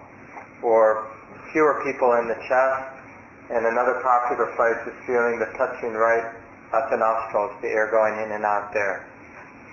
[0.62, 1.08] or
[1.52, 2.84] fewer people in the chest.
[3.50, 6.24] And another popular place is feeling the touching right
[6.76, 9.04] at the nostrils, the air going in and out there.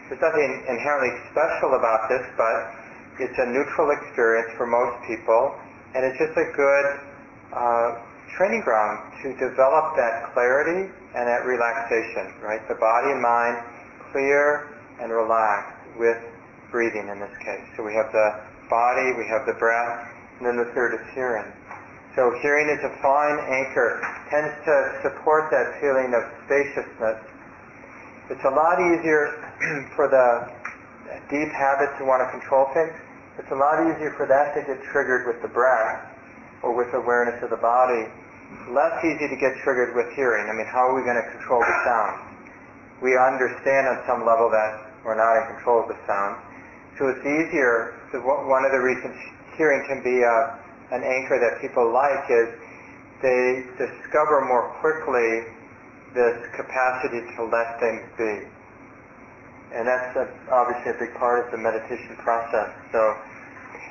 [0.08, 2.74] There's nothing inherently special about this, but
[3.20, 5.54] it's a neutral experience for most people,
[5.94, 6.86] and it's just a good
[7.52, 7.98] uh,
[8.36, 12.62] training ground to develop that clarity and that relaxation, right?
[12.68, 13.62] The body and mind
[14.12, 14.68] clear
[15.00, 16.18] and relaxed with
[16.70, 17.64] breathing in this case.
[17.76, 18.28] So we have the
[18.68, 20.08] body, we have the breath,
[20.38, 21.46] and then the third is hearing.
[22.14, 24.74] So hearing is a fine anchor, tends to
[25.06, 27.18] support that feeling of spaciousness.
[28.30, 29.38] It's a lot easier
[29.96, 30.50] for the
[31.30, 32.92] deep habit to want to control things.
[33.38, 36.10] It's a lot easier for that to get triggered with the breath
[36.62, 38.10] or with awareness of the body.
[38.68, 40.50] Less easy to get triggered with hearing.
[40.50, 42.18] I mean, how are we going to control the sound?
[43.00, 46.42] We understand on some level that we're not in control of the sound.
[46.98, 47.94] So it's easier.
[48.10, 49.14] So one of the reasons
[49.56, 50.38] hearing can be a
[50.90, 52.48] an anchor that people like is
[53.20, 55.44] they discover more quickly
[56.16, 58.34] this capacity to let things be.
[59.76, 62.72] And that's a, obviously a big part of the meditation process.
[62.88, 63.00] So,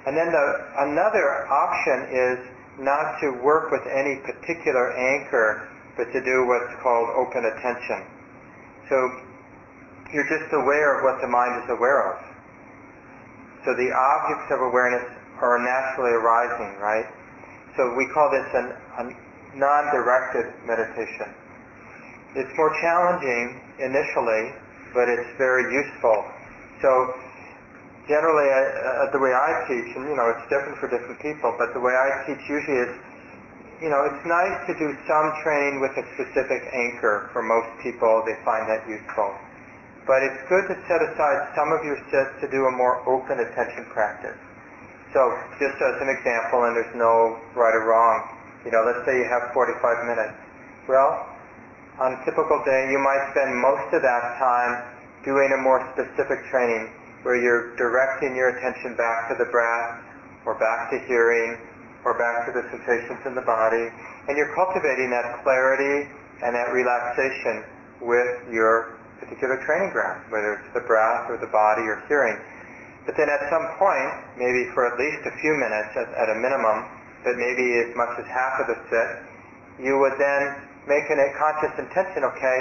[0.10, 0.46] and then the,
[0.90, 2.40] another option is
[2.82, 8.10] not to work with any particular anchor, but to do what's called open attention.
[8.90, 8.96] So
[10.14, 12.37] you're just aware of what the mind is aware of.
[13.66, 15.06] So the objects of awareness
[15.42, 17.08] are naturally arising, right?
[17.78, 19.04] So we call this an, a
[19.58, 21.30] non-directed meditation.
[22.36, 24.54] It's more challenging initially,
[24.94, 26.26] but it's very useful.
[26.82, 26.90] So
[28.08, 31.74] generally, uh, the way I teach, and you know, it's different for different people, but
[31.74, 32.94] the way I teach usually is,
[33.82, 37.30] you know, it's nice to do some training with a specific anchor.
[37.34, 39.30] For most people, they find that useful.
[40.08, 43.44] But it's good to set aside some of your sits to do a more open
[43.44, 44.40] attention practice.
[45.12, 45.20] So
[45.60, 48.24] just as an example, and there's no right or wrong,
[48.64, 50.36] you know, let's say you have 45 minutes.
[50.88, 51.28] Well,
[52.00, 54.96] on a typical day, you might spend most of that time
[55.28, 56.88] doing a more specific training
[57.24, 60.00] where you're directing your attention back to the breath
[60.46, 61.58] or back to hearing
[62.06, 63.92] or back to the sensations in the body.
[64.28, 66.08] And you're cultivating that clarity
[66.44, 67.64] and that relaxation
[68.00, 72.38] with your particular training ground, whether it's the breath or the body or hearing.
[73.06, 76.38] But then at some point, maybe for at least a few minutes at, at a
[76.38, 76.86] minimum,
[77.24, 79.10] but maybe as much as half of the sit,
[79.80, 80.42] you would then
[80.88, 82.60] make a conscious intention, okay,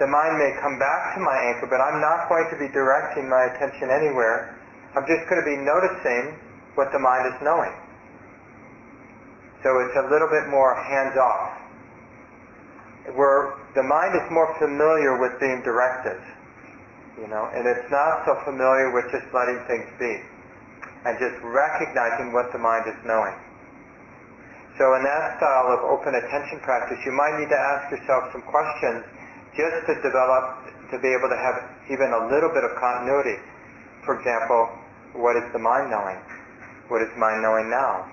[0.00, 3.28] the mind may come back to my anchor, but I'm not going to be directing
[3.28, 4.56] my attention anywhere.
[4.96, 6.36] I'm just going to be noticing
[6.74, 7.72] what the mind is knowing.
[9.62, 11.62] So it's a little bit more hands-off.
[13.14, 16.20] Where the mind is more familiar with being directed
[17.22, 20.12] you know, and it's not so familiar with just letting things be
[21.04, 23.36] and just recognizing what the mind is knowing.
[24.74, 28.42] So in that style of open attention practice, you might need to ask yourself some
[28.48, 29.04] questions
[29.52, 31.62] just to develop, to be able to have
[31.92, 33.36] even a little bit of continuity.
[34.08, 34.72] For example,
[35.20, 36.18] what is the mind knowing?
[36.88, 38.08] What is mind knowing now?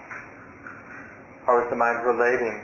[1.47, 2.62] How is the mind relating?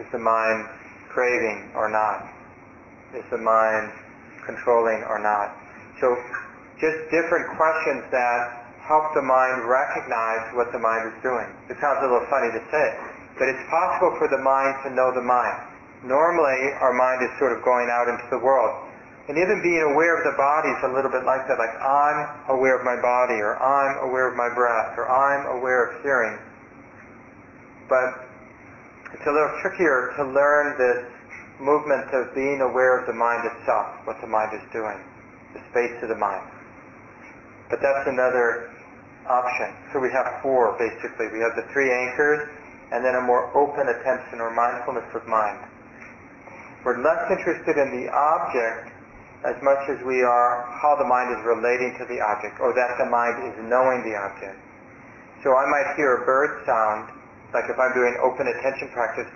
[0.00, 0.79] Is the mind
[1.10, 2.26] craving or not?
[3.14, 3.90] Is the mind
[4.50, 5.54] controlling or not.
[6.00, 6.16] So
[6.80, 11.46] just different questions that help the mind recognize what the mind is doing.
[11.68, 12.86] It sounds a little funny to say,
[13.38, 15.70] but it's possible for the mind to know the mind.
[16.02, 18.88] Normally, our mind is sort of going out into the world.
[19.28, 22.50] And even being aware of the body is a little bit like that, like I'm
[22.56, 26.34] aware of my body, or I'm aware of my breath, or I'm aware of hearing.
[27.86, 28.26] But
[29.12, 31.06] it's a little trickier to learn this
[31.60, 34.96] movement of being aware of the mind itself, what the mind is doing,
[35.52, 36.46] the space of the mind.
[37.68, 38.70] But that's another
[39.28, 39.70] option.
[39.92, 41.28] So we have four, basically.
[41.30, 42.48] We have the three anchors,
[42.90, 45.62] and then a more open attention or mindfulness of mind.
[46.82, 48.90] We're less interested in the object
[49.44, 52.96] as much as we are how the mind is relating to the object, or that
[52.98, 54.56] the mind is knowing the object.
[55.44, 57.19] So I might hear a bird sound,
[57.52, 59.26] like if I'm doing open attention practice,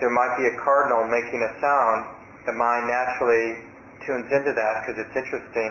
[0.00, 2.08] there might be a cardinal making a sound.
[2.46, 3.62] The mind naturally
[4.04, 5.70] tunes into that because it's interesting.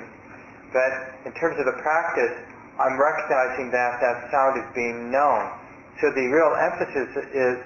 [0.74, 2.34] But in terms of the practice,
[2.82, 5.54] I'm recognizing that that sound is being known.
[6.02, 7.58] So the real emphasis is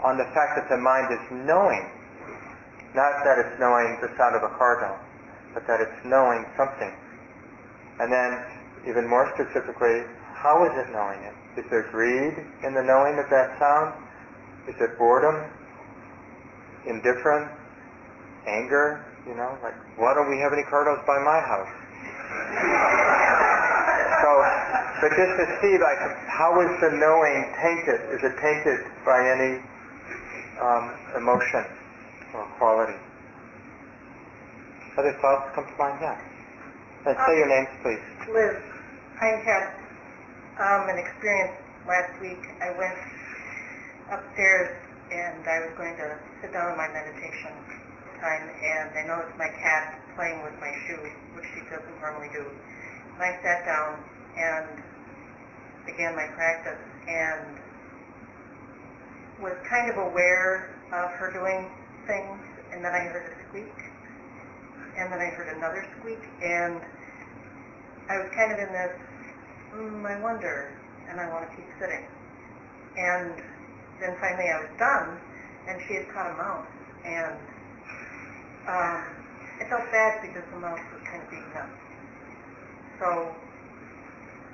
[0.00, 1.84] on the fact that the mind is knowing.
[2.96, 4.96] Not that it's knowing the sound of a cardinal,
[5.52, 6.92] but that it's knowing something.
[8.00, 8.30] And then,
[8.88, 11.36] even more specifically, how is it knowing it?
[11.56, 12.34] Is there greed
[12.66, 13.94] in the knowing of that sound?
[14.66, 15.38] Is it boredom?
[16.86, 17.50] Indifference?
[18.46, 19.04] Anger?
[19.26, 21.70] You know, like, why don't we have any cardinals by my house?
[24.20, 24.30] so,
[25.00, 25.96] but just to see, like,
[26.28, 28.02] how is the knowing tainted?
[28.12, 29.62] Is it tainted by any
[30.60, 31.64] um, emotion
[32.34, 32.98] or quality?
[34.98, 35.96] Other thoughts come to mind?
[36.02, 36.18] Yeah.
[37.06, 38.02] And say your names, please.
[38.28, 38.56] Liz,
[39.20, 39.72] I had
[40.58, 42.42] um, an experience last week.
[42.62, 42.98] I went
[44.10, 44.70] upstairs
[45.10, 47.52] and I was going to sit down in my meditation
[48.24, 51.02] time, and I noticed my cat playing with my shoe,
[51.36, 52.40] which she doesn't normally do.
[52.40, 54.00] And I sat down
[54.38, 54.80] and
[55.84, 57.60] began my practice and
[59.42, 61.68] was kind of aware of her doing
[62.06, 62.40] things,
[62.72, 63.76] and then I heard a squeak,
[64.96, 66.80] and then I heard another squeak, and
[68.08, 68.94] I was kind of in this,
[69.74, 70.70] mm, I wonder,
[71.10, 72.06] and I want to keep sitting.
[72.96, 73.34] And
[74.00, 75.18] then finally I was done,
[75.68, 76.66] and she had caught a mouse,
[77.04, 77.34] and
[78.70, 79.02] um,
[79.60, 81.68] I felt bad because the mouse was kind of beaten up.
[82.98, 83.34] So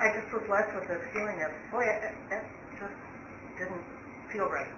[0.01, 2.45] I just was left with this feeling of, boy, that, that
[2.81, 2.97] just
[3.61, 3.85] didn't
[4.33, 4.73] feel right.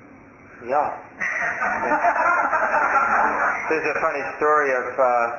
[0.66, 0.99] Yeah.
[3.70, 5.30] There's a funny story of uh,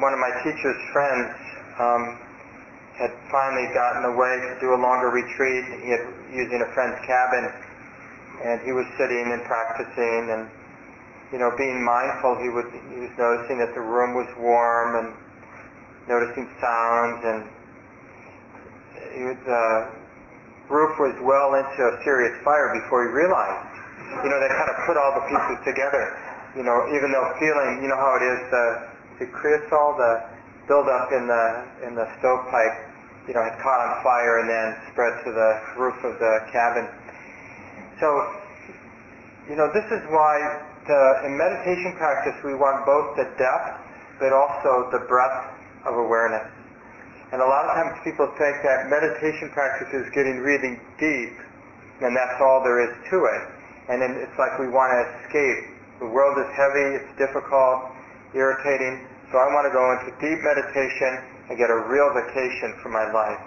[0.00, 1.32] one of my teacher's friends
[1.78, 2.18] um,
[2.96, 5.64] had finally gotten away to do a longer retreat.
[5.84, 7.44] He had using a friend's cabin,
[8.44, 10.48] and he was sitting and practicing and
[11.32, 15.14] you know, being mindful, he would he was noticing that the room was warm and
[16.06, 17.38] noticing sounds, and
[19.10, 19.90] he was, uh,
[20.70, 23.66] roof was well into a serious fire before he realized.
[24.22, 26.14] You know, they kind of put all the pieces together.
[26.54, 28.64] You know, even though feeling, you know how it is, the,
[29.18, 30.22] the creosol, the
[30.66, 31.44] buildup in the
[31.86, 32.76] in the stovepipe,
[33.26, 36.86] you know, had caught on fire and then spread to the roof of the cabin.
[37.98, 38.06] So,
[39.48, 40.36] you know, this is why
[40.86, 43.82] the, in meditation practice, we want both the depth,
[44.18, 45.50] but also the breadth
[45.86, 46.46] of awareness.
[47.32, 51.34] And a lot of times people think that meditation practice is getting really deep,
[51.98, 53.42] and that's all there is to it.
[53.90, 55.74] And then it's like we want to escape.
[55.98, 57.90] The world is heavy, it's difficult,
[58.34, 61.12] irritating, so I want to go into deep meditation
[61.50, 63.42] and get a real vacation from my life.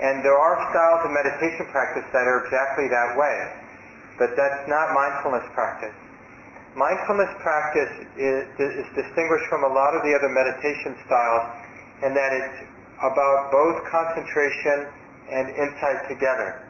[0.00, 3.36] And there are styles of meditation practice that are exactly that way,
[4.20, 5.96] but that's not mindfulness practice
[6.76, 7.88] mindfulness practice
[8.20, 11.44] is, is, distinguished from a lot of the other meditation styles
[12.04, 12.68] in that it's
[13.00, 14.86] about both concentration
[15.32, 16.62] and insight together.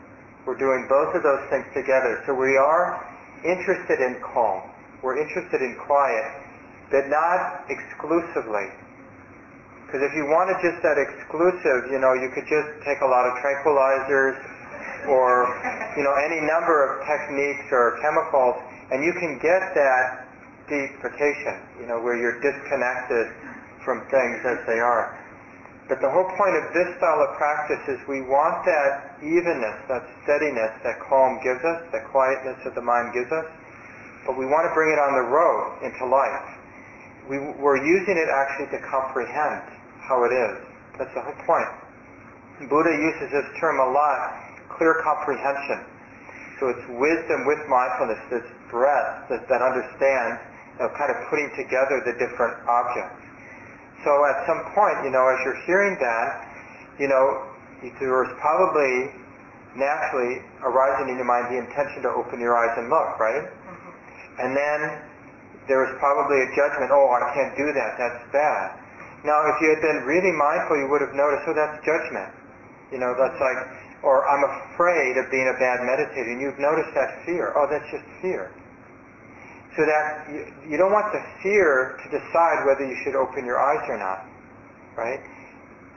[0.46, 2.22] We're doing both of those things together.
[2.24, 3.02] So we are
[3.42, 4.62] interested in calm.
[5.02, 6.45] We're interested in quiet,
[6.90, 8.70] but not exclusively.
[9.86, 13.22] Because if you wanted just that exclusive, you know, you could just take a lot
[13.26, 14.34] of tranquilizers
[15.06, 15.46] or,
[15.94, 18.58] you know, any number of techniques or chemicals
[18.90, 20.26] and you can get that
[20.66, 23.30] deep vacation, you know, where you're disconnected
[23.86, 25.14] from things as they are.
[25.86, 30.02] But the whole point of this style of practice is we want that evenness, that
[30.26, 33.46] steadiness that calm gives us, that quietness that the mind gives us,
[34.26, 36.58] but we want to bring it on the road into life.
[37.28, 39.66] We, we're using it actually to comprehend
[40.06, 40.54] how it is.
[40.98, 41.68] That's the whole point.
[42.70, 44.32] Buddha uses this term a lot,
[44.72, 45.84] clear comprehension.
[46.58, 50.40] So it's wisdom with mindfulness, this breadth that, that understands,
[50.78, 53.20] you know, kind of putting together the different objects.
[54.04, 56.28] So at some point, you know, as you're hearing that,
[56.96, 57.44] you know,
[58.00, 59.12] there was probably
[59.76, 63.44] naturally arising in your mind the intention to open your eyes and look, right?
[63.44, 64.40] Mm-hmm.
[64.40, 64.78] And then
[65.66, 68.78] there was probably a judgment, oh, I can't do that, that's bad.
[69.26, 72.30] Now, if you had been really mindful, you would have noticed, oh, that's judgment.
[72.94, 73.58] You know, that's like,
[74.06, 77.50] or I'm afraid of being a bad meditator, and you've noticed that fear.
[77.58, 78.54] Oh, that's just fear.
[79.74, 83.58] So that you, you don't want the fear to decide whether you should open your
[83.58, 84.24] eyes or not,
[84.94, 85.20] right?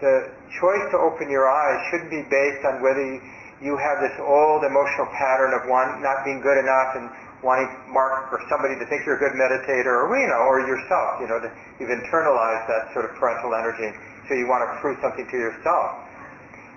[0.02, 3.22] The choice to open your eyes shouldn't be based on whether you,
[3.62, 7.12] you have this old emotional pattern of one not being good enough and
[7.42, 11.24] wanting Mark or somebody to think you're a good meditator, or you know, or yourself.
[11.24, 13.96] You know, that you've internalized that sort of parental energy,
[14.28, 16.04] so you want to prove something to yourself.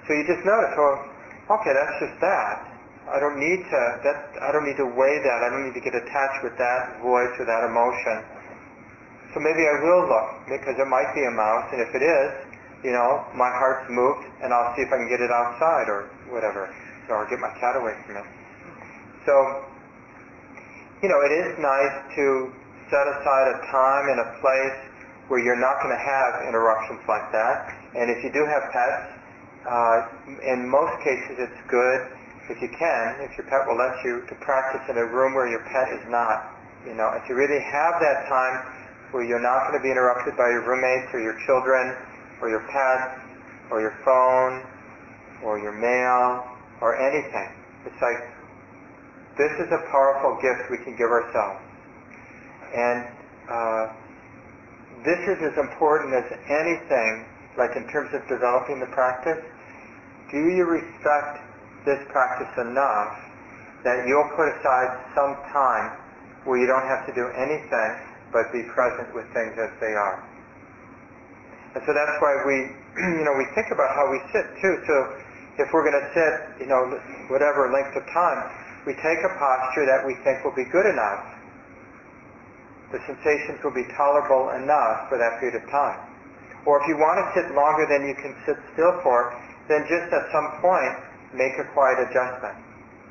[0.07, 0.99] So you just notice, well,
[1.59, 2.73] okay, that's just that.
[3.11, 5.39] I don't need to that I don't need to weigh that.
[5.43, 8.23] I don't need to get attached with that voice or that emotion.
[9.35, 12.31] So maybe I will look because it might be a mouse, and if it is,
[12.85, 16.11] you know, my heart's moved, and I'll see if I can get it outside or
[16.29, 16.69] whatever,
[17.09, 18.29] or get my cat away from it.
[19.25, 19.65] So,
[21.03, 22.55] you know, it is nice to
[22.87, 24.79] set aside a time and a place
[25.27, 27.75] where you're not going to have interruptions like that.
[27.99, 29.03] And if you do have pets,
[29.67, 29.99] uh,
[30.47, 32.07] in most cases it's good
[32.51, 35.47] if you can, if your pet will let you, to practice in a room where
[35.47, 36.55] your pet is not.
[36.87, 38.63] You know, if you really have that time
[39.11, 41.95] where you're not going to be interrupted by your roommates or your children
[42.41, 43.11] or your pets
[43.71, 44.63] or your phone
[45.43, 46.47] or your mail
[46.81, 47.51] or anything.
[47.87, 48.19] It's like
[49.37, 51.61] this is a powerful gift we can give ourselves.
[52.73, 53.01] And
[53.49, 53.85] uh,
[55.05, 57.25] this is as important as anything,
[57.57, 59.41] like in terms of developing the practice.
[60.31, 61.41] Do you respect
[61.85, 63.13] this practice enough
[63.85, 65.97] that you'll put aside some time
[66.45, 67.91] where you don't have to do anything
[68.33, 70.23] but be present with things as they are?
[71.75, 72.57] And so that's why we,
[73.21, 74.77] you know, we think about how we sit too.
[74.87, 74.97] So
[75.59, 79.87] if we're going to sit, you know, whatever length of time, we take a posture
[79.87, 81.43] that we think will be good enough
[82.93, 85.97] the sensations will be tolerable enough for that period of time.
[86.69, 89.33] Or if you want to sit longer than you can sit still for,
[89.67, 90.95] then just at some point
[91.33, 92.55] make a quiet adjustment.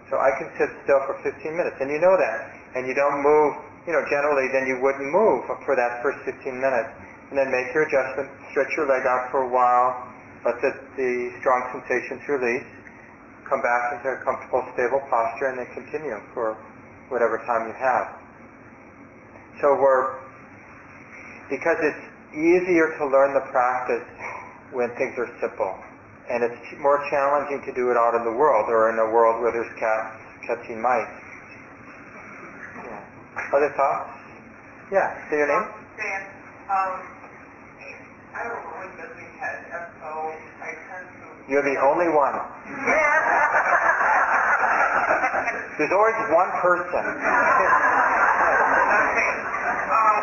[0.08, 2.40] So I can sit still for 15 minutes, and you know that,
[2.78, 3.58] and you don't move,
[3.90, 6.94] you know, generally then you wouldn't move for that first 15 minutes.
[7.34, 10.04] And then make your adjustment, stretch your leg out for a while,
[10.44, 12.68] let the, the strong sensations release,
[13.52, 16.56] come back into a comfortable, stable posture, and then continue for
[17.12, 18.08] whatever time you have.
[19.60, 20.24] So we're,
[21.52, 24.08] because it's easier to learn the practice
[24.72, 25.76] when things are simple.
[26.32, 29.44] And it's more challenging to do it out in the world or in a world
[29.44, 30.16] where there's cats
[30.48, 31.12] catching mice.
[32.88, 33.04] Yeah.
[33.52, 34.16] Other thoughts?
[34.96, 35.12] Yeah.
[35.28, 35.68] Say your name?
[36.00, 36.22] Dan,
[36.72, 37.04] um,
[38.32, 40.08] I a really busy head, and so
[40.64, 41.52] I tend to...
[41.52, 42.40] You're the only one.
[45.78, 47.04] There's always one person.
[49.92, 50.16] Um,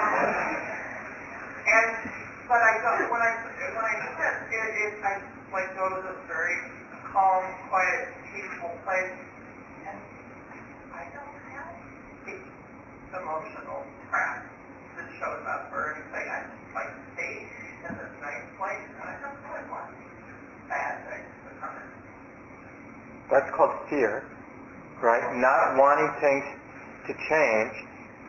[1.67, 1.89] and,
[2.49, 2.73] but I
[3.11, 3.31] when I,
[3.75, 5.21] when I sit, it, I
[5.53, 6.57] like go to this very
[7.13, 9.13] calm, quiet, peaceful place,
[9.85, 9.99] and
[10.95, 11.75] I don't have
[12.25, 12.35] the
[13.19, 14.47] emotional track
[14.97, 16.27] that shows up or anything.
[16.33, 17.45] I just like stay
[17.89, 19.91] in this nice place, and I don't really want
[20.69, 21.89] bad things to come in.
[23.31, 24.25] That's called fear,
[25.03, 25.25] right?
[25.37, 26.45] Not wanting things
[27.09, 27.75] to change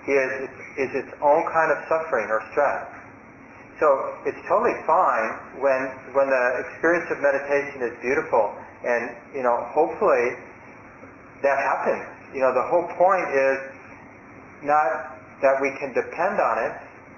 [0.07, 0.31] is,
[0.77, 2.87] is its own kind of suffering or stress.
[3.79, 3.87] So
[4.27, 8.51] it's totally fine when, when the experience of meditation is beautiful
[8.83, 10.35] and, you know, hopefully
[11.43, 12.03] that happens.
[12.35, 13.57] You know, the whole point is
[14.67, 16.73] not that we can depend on it,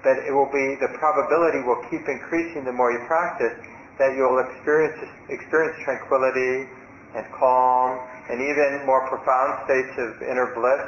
[0.06, 3.54] but it will be, the probability will keep increasing the more you practice
[3.98, 4.98] that you'll experience,
[5.30, 6.70] experience tranquility
[7.14, 8.00] and calm
[8.30, 10.84] and even more profound states of inner bliss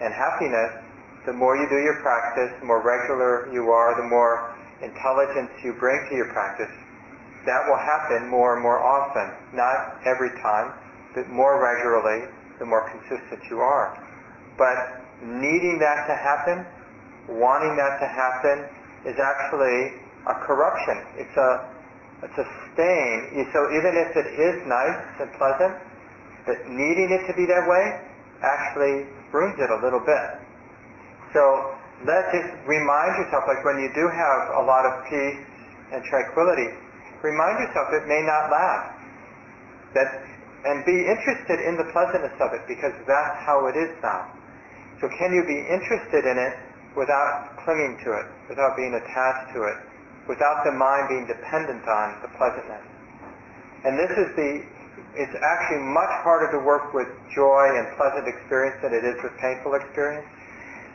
[0.00, 0.90] and happiness
[1.26, 5.74] the more you do your practice, the more regular you are, the more intelligence you
[5.74, 6.72] bring to your practice,
[7.44, 9.28] that will happen more and more often.
[9.52, 10.72] Not every time,
[11.14, 12.28] but more regularly,
[12.58, 14.00] the more consistent you are.
[14.56, 16.64] But needing that to happen,
[17.28, 18.64] wanting that to happen,
[19.04, 21.04] is actually a corruption.
[21.20, 21.68] It's a
[22.22, 23.46] it's a stain.
[23.52, 25.74] So even if it is nice and pleasant,
[26.44, 28.00] but needing it to be that way
[28.40, 30.26] actually ruins it a little bit.
[31.32, 35.40] So let's just remind yourself, like when you do have a lot of peace
[35.92, 36.72] and tranquility,
[37.22, 38.96] remind yourself it may not last.
[39.94, 40.08] That,
[40.64, 44.28] and be interested in the pleasantness of it because that's how it is now.
[45.00, 46.54] So can you be interested in it
[46.96, 49.78] without clinging to it, without being attached to it,
[50.28, 52.84] without the mind being dependent on the pleasantness?
[53.84, 54.50] And this is the,
[55.16, 59.32] it's actually much harder to work with joy and pleasant experience than it is with
[59.40, 60.26] painful experience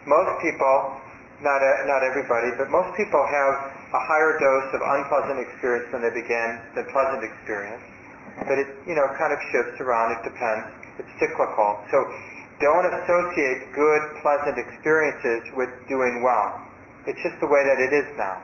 [0.05, 1.01] most people,
[1.41, 3.53] not, a, not everybody, but most people have
[3.89, 7.81] a higher dose of unpleasant experience when they begin than pleasant experience.
[8.45, 10.13] But it, you know, kind of shifts around.
[10.13, 10.65] It depends.
[11.01, 11.81] It's cyclical.
[11.89, 12.05] So
[12.61, 16.61] don't associate good, pleasant experiences with doing well.
[17.07, 18.37] It's just the way that it is now.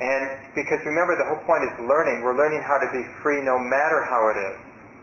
[0.00, 2.24] And because remember, the whole point is learning.
[2.24, 4.56] We're learning how to be free no matter how it is,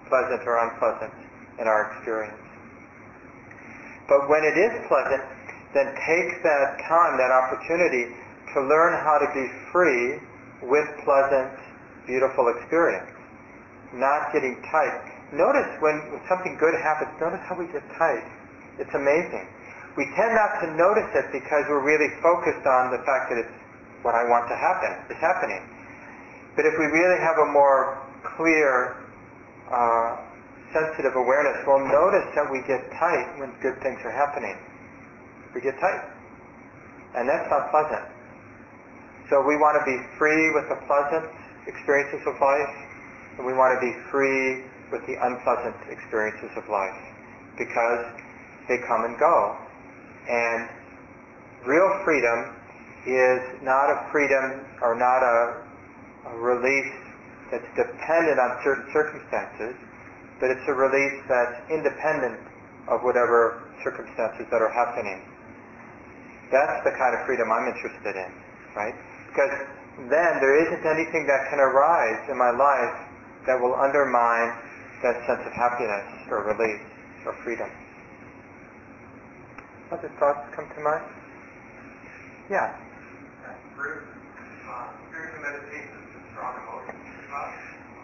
[0.10, 1.14] pleasant or unpleasant
[1.62, 2.38] in our experience.
[4.10, 5.22] But when it is pleasant,
[5.74, 8.10] then take that time, that opportunity
[8.56, 10.18] to learn how to be free
[10.66, 11.54] with pleasant,
[12.08, 13.12] beautiful experience.
[13.93, 15.00] not getting tight.
[15.32, 18.24] Notice when, something good happens, notice how we get tight.
[18.80, 19.48] It's amazing.
[19.95, 23.58] We tend not to notice it because we're really focused on the fact that it's
[24.08, 24.95] what I want to happen.
[25.12, 25.60] is happening.
[26.55, 29.03] But if we really have a more clear,
[29.68, 30.16] uh,
[30.72, 34.55] sensitive awareness, we'll notice that we get tight when good things are happening.
[35.51, 36.08] We get tight.
[37.20, 38.08] And that's not pleasant.
[39.28, 41.28] So we want to be free with the pleasant
[41.68, 42.74] experiences of life,
[43.38, 46.95] and we want to be free with the unpleasant experiences of life
[47.60, 48.08] because
[48.72, 49.58] they come and go.
[50.32, 50.70] And
[51.68, 52.57] real freedom
[53.06, 55.38] is not a freedom or not a,
[56.32, 56.93] a release
[57.52, 59.76] that's dependent on certain circumstances,
[60.39, 62.39] but it's a release that's independent
[62.88, 65.20] of whatever circumstances that are happening.
[66.52, 68.32] That's the kind of freedom I'm interested in,
[68.76, 68.95] right?
[69.28, 69.52] Because
[70.08, 72.95] then there isn't anything that can arise in my life
[73.48, 74.56] that will undermine
[75.04, 76.84] that sense of happiness or release
[77.26, 77.70] or freedom.
[79.91, 81.04] Other thoughts come to mind?
[82.50, 82.87] Yeah.
[83.78, 84.09] Bruce,
[84.65, 87.53] uh, during the meditation, the strong emotions came up,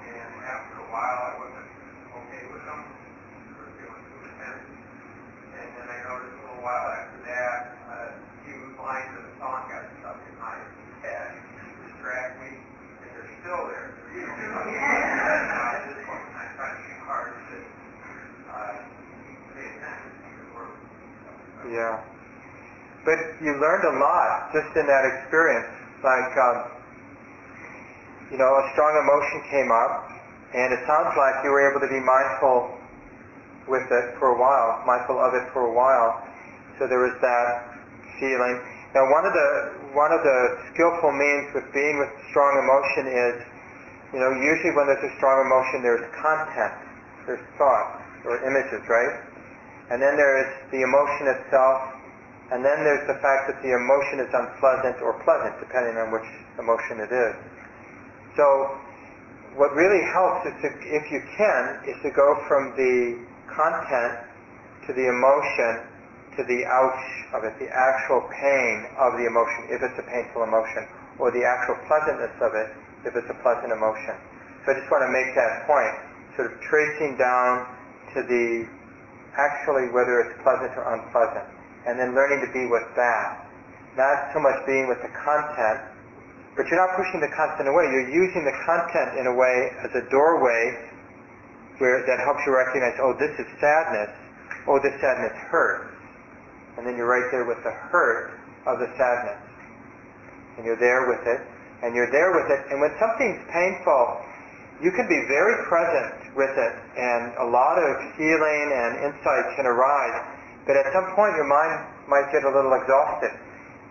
[0.05, 1.65] and after a while, I wasn't
[2.13, 2.81] okay with them.
[2.85, 4.69] They were feeling too intense.
[4.69, 7.59] And then I noticed a little while after that,
[7.89, 8.13] uh,
[8.45, 10.61] few lines of the song got stuck in my
[11.01, 11.41] head,
[11.89, 13.97] distract me, and they're still there.
[14.13, 14.77] They're still there.
[14.77, 17.57] Uh, at this point, I'm finding it hard to
[18.45, 18.77] uh,
[19.57, 20.77] pay attention to the words.
[21.65, 21.97] Yeah.
[23.09, 25.67] But you learned a lot just in that experience.
[26.05, 26.57] Like, um,
[28.31, 30.09] you know, a strong emotion came up,
[30.53, 32.77] and it sounds like you were able to be mindful
[33.67, 36.21] with it for a while, mindful of it for a while.
[36.77, 37.73] So there was that
[38.19, 38.59] feeling.
[38.93, 39.49] Now, one of the
[39.97, 40.39] one of the
[40.73, 43.35] skillful means with being with strong emotion is,
[44.13, 46.73] you know, usually when there's a strong emotion, there's content,
[47.25, 49.17] there's thoughts or images, right?
[49.89, 51.92] And then there's the emotion itself,
[52.51, 56.27] and then there's the fact that the emotion is unpleasant or pleasant, depending on which
[56.59, 57.33] emotion it is.
[58.35, 58.45] So
[59.55, 64.27] what really helps is to, if you can, is to go from the content
[64.87, 65.93] to the emotion
[66.37, 67.05] to the ouch
[67.37, 70.89] of it, the actual pain of the emotion, if it's a painful emotion,
[71.21, 72.73] or the actual pleasantness of it,
[73.05, 74.17] if it's a pleasant emotion.
[74.65, 75.93] So I just want to make that point,
[76.33, 77.69] sort of tracing down
[78.17, 78.65] to the
[79.37, 81.45] actually whether it's pleasant or unpleasant,
[81.85, 83.47] and then learning to be with that.
[83.97, 85.93] Not so much being with the content,
[86.55, 87.89] but you're not pushing the content away.
[87.89, 90.93] You're using the content in a way as a doorway
[91.81, 94.13] where that helps you recognize, oh, this is sadness.
[94.69, 95.89] Oh, this sadness hurts.
[96.77, 99.41] And then you're right there with the hurt of the sadness.
[100.57, 101.41] And you're there with it.
[101.81, 102.61] And you're there with it.
[102.71, 104.21] And when something's painful,
[104.81, 106.73] you can be very present with it.
[106.97, 110.32] And a lot of healing and insight can arise.
[110.65, 113.31] But at some point your mind might get a little exhausted.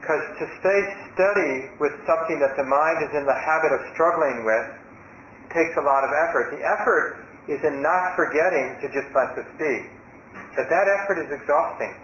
[0.01, 0.81] Because to stay
[1.15, 4.67] steady with something that the mind is in the habit of struggling with
[5.55, 6.51] takes a lot of effort.
[6.51, 9.87] The effort is in not forgetting to just let this be.
[10.57, 11.95] But that effort is exhausting.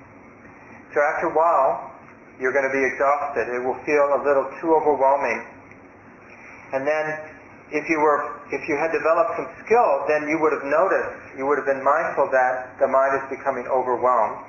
[0.95, 1.91] So after a while,
[2.39, 3.51] you're going to be exhausted.
[3.51, 5.43] It will feel a little too overwhelming.
[6.73, 7.05] And then
[7.73, 11.45] if you were if you had developed some skill, then you would have noticed, you
[11.45, 14.48] would have been mindful that the mind is becoming overwhelmed.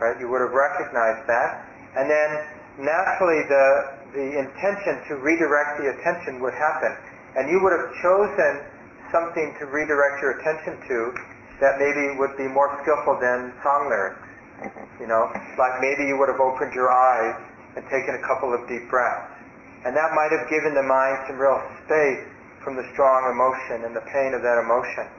[0.00, 0.18] Right?
[0.18, 1.64] You would have recognized that.
[1.94, 2.30] And then
[2.78, 3.66] naturally the
[4.14, 6.94] the intention to redirect the attention would happen.
[7.34, 8.62] And you would have chosen
[9.10, 10.98] something to redirect your attention to
[11.58, 14.22] that maybe would be more skillful than song lyrics.
[14.62, 15.02] Mm-hmm.
[15.02, 17.34] You know, like maybe you would have opened your eyes
[17.74, 19.34] and taken a couple of deep breaths.
[19.82, 22.22] And that might have given the mind some real space
[22.62, 25.10] from the strong emotion and the pain of that emotion.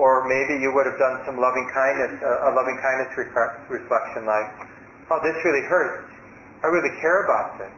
[0.00, 3.12] Or maybe you would have done some loving kindness, a loving kindness
[3.68, 4.48] reflection like,
[5.12, 6.08] oh, this really hurts.
[6.64, 7.72] I really care about this.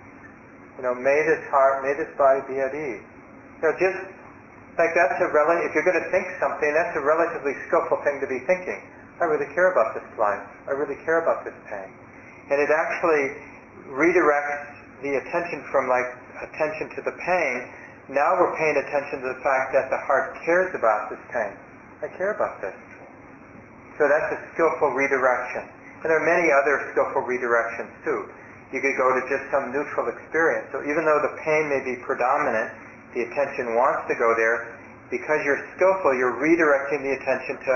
[0.79, 3.03] You know, may this heart, may this body be at ease.
[3.59, 3.99] You know, just
[4.79, 8.19] like that's a rel- if you're going to think something, that's a relatively skillful thing
[8.23, 8.83] to be thinking.
[9.23, 10.43] I really care about this life.
[10.67, 11.91] I really care about this pain.
[12.51, 13.39] And it actually
[13.91, 16.07] redirects the attention from like
[16.43, 17.71] attention to the pain.
[18.11, 21.55] Now we're paying attention to the fact that the heart cares about this pain.
[22.05, 22.77] I care about this.
[23.97, 25.65] So that's a skillful redirection.
[26.05, 28.29] And there are many other skillful redirections too.
[28.77, 30.69] You could go to just some neutral experience.
[30.69, 32.77] So even though the pain may be predominant,
[33.17, 34.77] the attention wants to go there,
[35.09, 37.73] because you're skillful, you're redirecting the attention to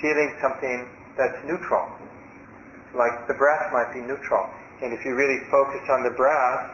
[0.00, 0.88] feeling something
[1.20, 1.84] that's neutral.
[2.96, 4.48] Like the breath might be neutral.
[4.80, 6.72] And if you really focus on the breath,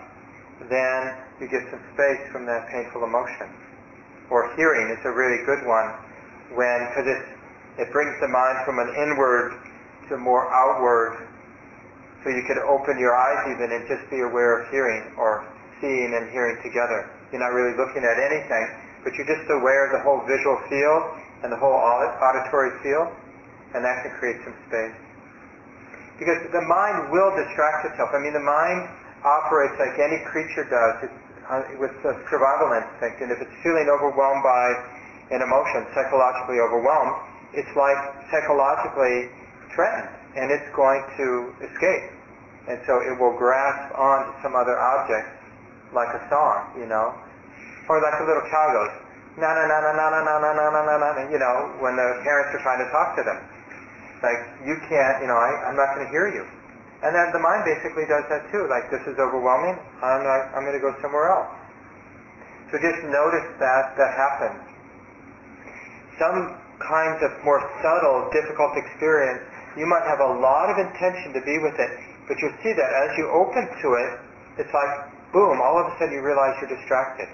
[0.71, 3.51] then you get some space from that painful emotion.
[4.31, 5.91] or hearing is a really good one
[6.55, 7.21] when, because it,
[7.87, 9.59] it brings the mind from an inward
[10.09, 11.29] to more outward.
[12.23, 15.43] So you could open your eyes even and just be aware of hearing or
[15.81, 17.11] seeing and hearing together.
[17.35, 18.65] You're not really looking at anything,
[19.03, 21.03] but you're just aware of the whole visual field
[21.43, 23.11] and the whole auditory field,
[23.75, 24.95] and that can create some space.
[26.23, 28.15] Because the mind will distract itself.
[28.15, 28.87] I mean, the mind
[29.27, 31.11] operates like any creature does.
[31.11, 31.19] It's,
[31.51, 34.67] uh, with a survival instinct, and if it's feeling overwhelmed by
[35.33, 37.17] an emotion, psychologically overwhelmed,
[37.57, 39.33] it's like psychologically
[39.73, 41.27] threatened, and it's going to
[41.65, 42.13] escape.
[42.69, 45.27] And so it will grasp onto some other object,
[45.91, 47.11] like a song, you know,
[47.89, 48.95] or like a little child goes,
[49.37, 51.97] na na na na na na na na na na na na, you know, when
[51.97, 53.41] the parents are trying to talk to them.
[54.23, 56.47] Like, you can't, you know, I, I'm not going to hear you.
[57.03, 58.71] And then the mind basically does that too.
[58.71, 59.75] Like, this is overwhelming.
[59.99, 60.23] I'm
[60.55, 61.51] I'm going to go somewhere else.
[62.71, 64.72] So just notice that that happens.
[66.19, 69.43] Some kinds of more subtle, difficult experience,
[69.77, 71.93] you might have a lot of intention to be with it,
[72.29, 74.13] but you'll see that as you open to it,
[74.61, 74.93] it's like,
[75.33, 77.29] boom, all of a sudden you realize you're distracted.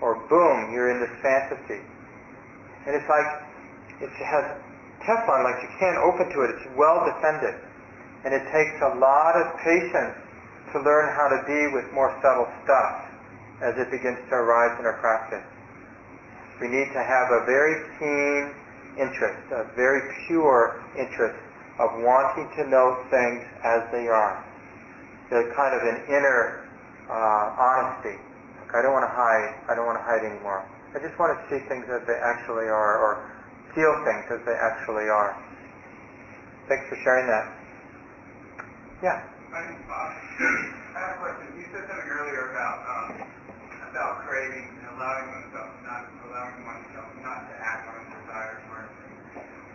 [0.00, 1.82] Or boom, you're in this fantasy.
[2.86, 3.28] And it's like,
[3.98, 4.44] it has
[5.02, 6.54] Teflon, like you can't open to it.
[6.54, 7.54] It's well defended.
[8.24, 10.14] And it takes a lot of patience
[10.72, 13.06] to learn how to be with more subtle stuff
[13.62, 15.46] as it begins to arise in our practice.
[16.60, 18.42] We need to have a very keen
[18.96, 21.36] interest, a very pure interest
[21.78, 24.40] of wanting to know things as they are.
[25.28, 26.64] There's kind of an inner
[27.10, 28.16] uh, honesty.
[28.64, 29.52] Like, I don't want to hide.
[29.68, 30.64] I don't want to hide anymore.
[30.94, 33.12] I just want to see things as they actually are, or
[33.76, 35.36] feel things as they actually are.
[36.72, 37.44] Thanks for sharing that.
[39.04, 39.20] Yeah.
[39.52, 39.60] I
[40.96, 41.46] have a question.
[41.60, 43.28] You said something earlier about um,
[43.92, 48.82] about craving and allowing oneself not allowing oneself not to act on desires or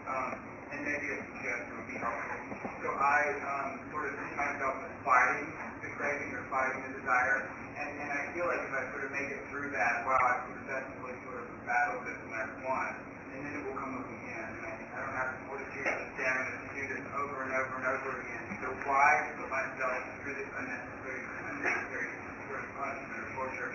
[0.10, 0.32] um,
[0.74, 2.38] and maybe a suggestion would be helpful.
[2.82, 5.50] So I um, sort of see myself as fighting
[5.82, 9.12] the craving or fighting the desire, and, and I feel like if I sort of
[9.12, 12.94] make it through that, wow, I've successfully sort of battled this and I've won,
[13.34, 16.14] and then it will come up again, and I, I don't have the fortitude and
[16.14, 18.44] stamina to do this over and over and over again.
[18.62, 21.22] So why put myself through this unnecessary,
[21.58, 22.10] unnecessary
[22.46, 23.70] sort of punishment or torture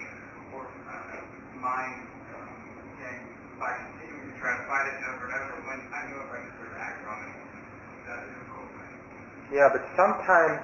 [0.54, 1.26] or don't
[1.58, 1.98] mind
[2.30, 2.54] um,
[3.02, 3.26] game
[3.58, 6.38] by continuing to try to fight it over and over when I know if I
[6.46, 8.45] just sort of act on it, difficult thing.
[9.52, 10.62] Yeah, but sometimes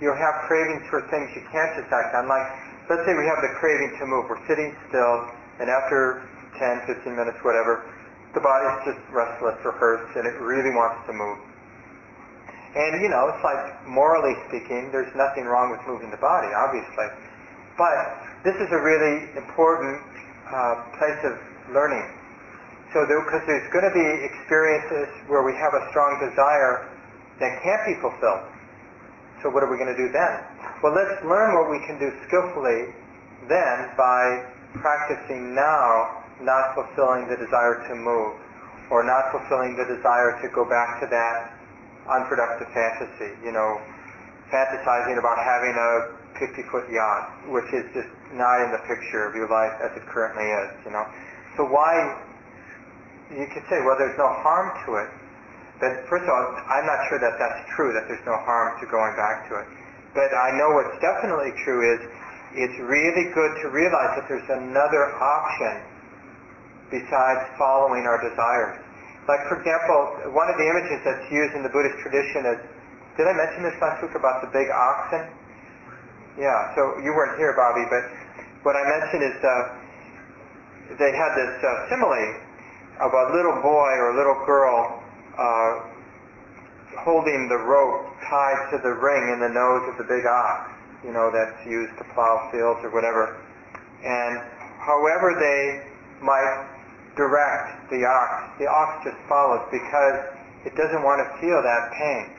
[0.00, 2.28] you'll have cravings for things you can't just act on.
[2.28, 2.48] Like,
[2.88, 4.24] let's say we have the craving to move.
[4.28, 5.28] We're sitting still,
[5.60, 6.24] and after
[6.56, 7.84] 10, 15 minutes, whatever,
[8.32, 11.36] the body's just restless or hurts, and it really wants to move.
[12.72, 17.04] And, you know, it's like, morally speaking, there's nothing wrong with moving the body, obviously.
[17.76, 18.16] But
[18.48, 20.00] this is a really important
[20.48, 21.36] uh, place of
[21.76, 22.08] learning.
[22.96, 26.91] So, because there, there's going to be experiences where we have a strong desire
[27.40, 28.44] that can't be fulfilled.
[29.42, 30.32] So what are we going to do then?
[30.82, 32.94] Well, let's learn what we can do skillfully
[33.48, 34.46] then by
[34.78, 38.34] practicing now not fulfilling the desire to move
[38.90, 41.54] or not fulfilling the desire to go back to that
[42.10, 43.80] unproductive fantasy, you know,
[44.50, 45.90] fantasizing about having a
[46.36, 50.44] 50-foot yacht, which is just not in the picture of your life as it currently
[50.44, 51.06] is, you know.
[51.56, 51.94] So why,
[53.30, 55.08] you could say, well, there's no harm to it.
[55.82, 58.86] But first of all, I'm not sure that that's true, that there's no harm to
[58.86, 59.66] going back to it.
[60.14, 61.98] But I know what's definitely true is
[62.54, 65.82] it's really good to realize that there's another option
[66.86, 68.78] besides following our desires.
[69.26, 72.62] Like, for example, one of the images that's used in the Buddhist tradition is,
[73.18, 75.34] did I mention this last week about the big oxen?
[76.38, 78.06] Yeah, so you weren't here, Bobby, but
[78.62, 79.50] what I mentioned is uh,
[80.94, 82.38] they had this uh, simile
[83.02, 85.01] of a little boy or a little girl
[85.38, 85.80] uh,
[87.04, 90.70] holding the rope tied to the ring in the nose of the big ox,
[91.04, 93.40] you know, that's used to plow fields or whatever.
[94.04, 94.38] And
[94.78, 95.92] however they
[96.22, 96.68] might
[97.16, 98.56] direct the ox.
[98.58, 100.32] The ox just follows because
[100.64, 102.30] it doesn't want to feel that pain.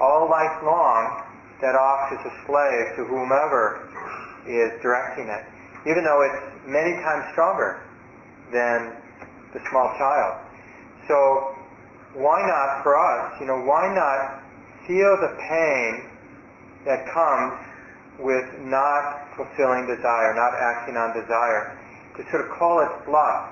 [0.00, 1.22] All life long,
[1.60, 3.88] that ox is a slave to whomever
[4.46, 5.44] is directing it,
[5.88, 7.80] even though it's many times stronger
[8.52, 8.92] than
[9.54, 10.44] the small child.
[11.08, 11.56] So
[12.14, 14.42] why not for us, you know, why not
[14.86, 16.10] feel the pain
[16.86, 17.58] that comes
[18.18, 21.74] with not fulfilling desire, not acting on desire,
[22.16, 23.50] to sort of call it bluff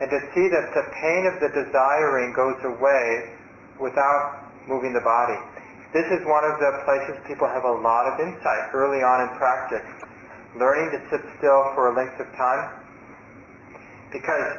[0.00, 3.36] and to see that the pain of the desiring goes away
[3.80, 5.36] without moving the body.
[5.92, 9.30] This is one of the places people have a lot of insight early on in
[9.36, 9.84] practice.
[10.56, 12.70] Learning to sit still for a length of time.
[14.12, 14.58] Because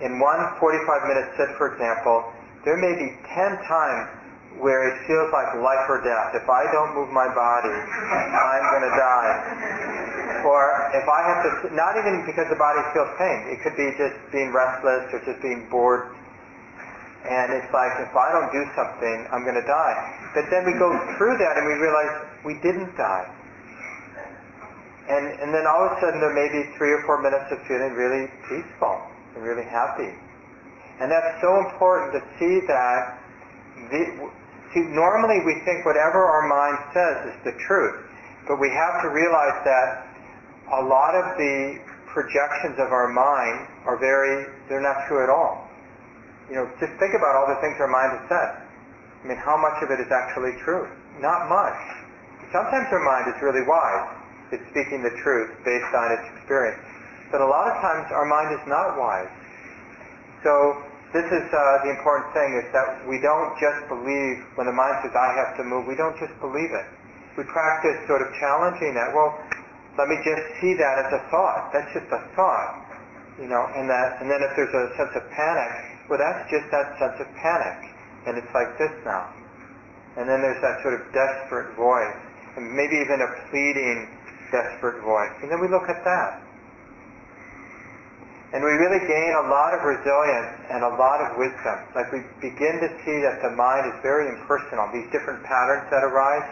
[0.00, 2.32] in one 45-minute sit, for example,
[2.64, 4.18] there may be 10 times
[4.58, 6.34] where it feels like life or death.
[6.34, 9.34] If I don't move my body, I'm going to die.
[10.42, 13.94] Or if I have to, not even because the body feels pain, it could be
[13.94, 16.10] just being restless or just being bored.
[17.22, 19.96] And it's like, if I don't do something, I'm going to die.
[20.34, 22.12] But then we go through that and we realize
[22.42, 23.26] we didn't die.
[25.08, 27.58] And, and then all of a sudden there may be three or four minutes of
[27.66, 29.00] feeling really peaceful
[29.34, 30.14] and really happy.
[31.00, 33.00] And that's so important to see that.
[33.90, 34.02] The,
[34.74, 38.02] see, normally we think whatever our mind says is the truth,
[38.50, 39.88] but we have to realize that
[40.74, 41.78] a lot of the
[42.10, 45.70] projections of our mind are very, they're not true at all.
[46.50, 48.50] You know, just think about all the things our mind has said.
[49.22, 50.88] I mean, how much of it is actually true?
[51.20, 51.78] Not much.
[52.50, 54.18] Sometimes our mind is really wise.
[54.50, 56.80] It's speaking the truth based on its experience.
[57.30, 59.28] But a lot of times our mind is not wise.
[60.40, 60.80] So
[61.12, 65.00] this is uh, the important thing is that we don't just believe when the mind
[65.00, 66.86] says I have to move, we don't just believe it.
[67.40, 69.16] We practice sort of challenging that.
[69.16, 69.32] Well,
[69.96, 71.72] let me just see that as a thought.
[71.72, 72.84] That's just a thought.
[73.40, 75.72] You know, and that and then if there's a sense of panic,
[76.10, 77.88] well that's just that sense of panic.
[78.26, 79.32] And it's like this now.
[80.18, 82.18] And then there's that sort of desperate voice.
[82.58, 84.10] And maybe even a pleading
[84.50, 85.32] desperate voice.
[85.40, 86.47] And then we look at that.
[88.48, 91.76] And we really gain a lot of resilience and a lot of wisdom.
[91.92, 94.88] Like we begin to see that the mind is very impersonal.
[94.88, 96.48] These different patterns that arise,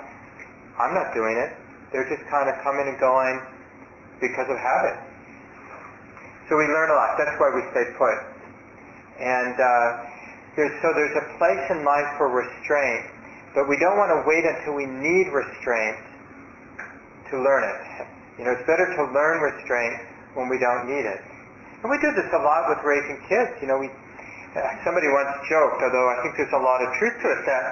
[0.76, 1.56] I'm not doing it.
[1.96, 3.40] They're just kind of coming and going
[4.20, 5.00] because of habit.
[6.52, 7.16] So we learn a lot.
[7.16, 8.16] That's why we stay put.
[9.16, 10.04] And uh,
[10.84, 13.08] so there's a place in life for restraint,
[13.56, 15.96] but we don't want to wait until we need restraint
[17.32, 17.80] to learn it.
[18.36, 19.96] You know, it's better to learn restraint
[20.36, 21.24] when we don't need it.
[21.82, 23.52] And we do this a lot with raising kids.
[23.60, 23.92] You know, we
[24.56, 27.64] uh, somebody once joked, although I think there's a lot of truth to it, that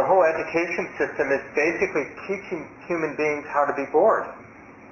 [0.00, 4.24] the whole education system is basically teaching human beings how to be bored.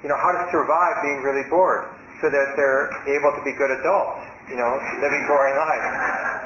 [0.05, 1.89] You know, how to survive being really bored
[2.21, 5.89] so that they're able to be good adults, you know, living boring lives.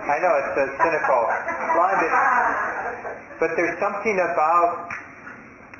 [0.07, 1.21] I know it's a cynical
[1.75, 1.99] but,
[3.43, 4.87] but there's something about,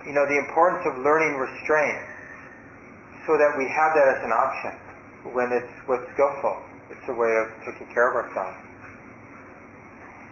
[0.04, 2.04] you know, the importance of learning restraint
[3.24, 4.81] so that we have that as an option
[5.30, 6.58] when it's what's skillful.
[6.90, 8.58] It's a way of taking care of ourselves.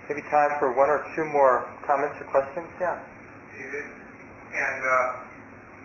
[0.09, 2.65] Maybe time for one or two more comments or questions?
[2.81, 2.97] Yeah.
[3.53, 3.85] David,
[4.57, 5.07] and uh,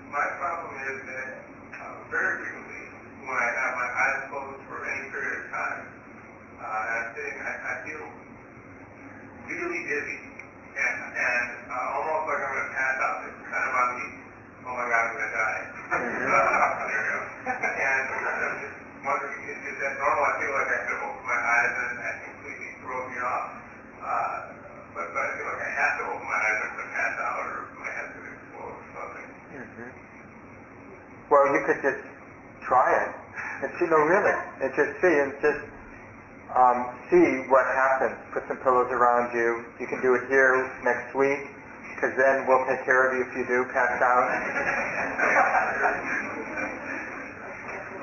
[0.09, 1.29] my problem is that
[1.77, 2.85] uh, very frequently
[3.29, 5.81] when I have my eyes closed for any period of time,
[6.57, 8.05] uh, and I'm sitting, I, I feel
[9.45, 10.35] really dizzy
[10.75, 13.17] and, and uh, almost like I'm going to pass out.
[13.29, 14.07] It's kind of on me.
[14.65, 15.63] Oh my God, I'm going to die.
[16.91, 17.19] you go.
[17.45, 20.25] And I'm just wondering, is, is that normal?
[20.25, 23.47] I feel like I could open my eyes and that completely throws me off.
[24.01, 24.37] Uh,
[24.97, 26.95] but, but I feel like I have to open my eyes or I'm going to
[26.97, 29.27] pass out or my head's going to explode or something.
[29.61, 29.91] Mm-hmm.
[31.29, 32.03] Well, you could just
[32.65, 33.11] try it
[33.65, 35.63] and see, no, really, and just see and just
[36.57, 36.79] um,
[37.11, 38.17] see what happens.
[38.33, 39.65] Put some pillows around you.
[39.81, 41.45] You can do it here next week
[41.95, 44.27] because then we'll take care of you if you do pass out.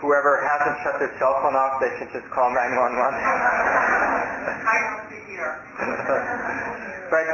[0.02, 2.57] Whoever hasn't shut their cell phone off, they should just call 911.
[2.57, 5.61] I don't see here.
[7.14, 7.30] but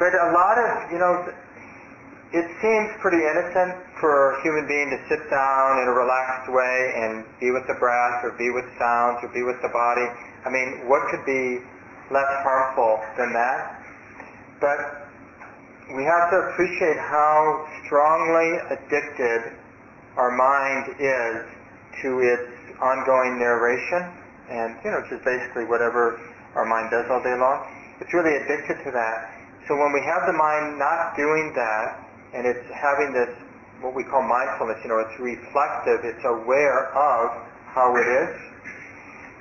[0.00, 1.28] but a lot of you know
[2.32, 6.92] it seems pretty innocent for a human being to sit down in a relaxed way
[6.96, 10.06] and be with the breath or be with sounds or be with the body.
[10.44, 11.62] I mean, what could be
[12.10, 13.82] less harmful than that?
[14.60, 15.06] But
[15.94, 19.54] we have to appreciate how strongly addicted
[20.16, 21.46] our mind is
[22.02, 22.48] to its
[22.80, 24.12] ongoing narration
[24.50, 26.20] and, you know, just basically whatever
[26.54, 27.66] our mind does all day long.
[28.00, 29.32] It's really addicted to that.
[29.68, 31.98] So when we have the mind not doing that,
[32.34, 33.32] and it's having this,
[33.80, 37.32] what we call mindfulness, you know, it's reflective, it's aware of
[37.72, 38.30] how it is,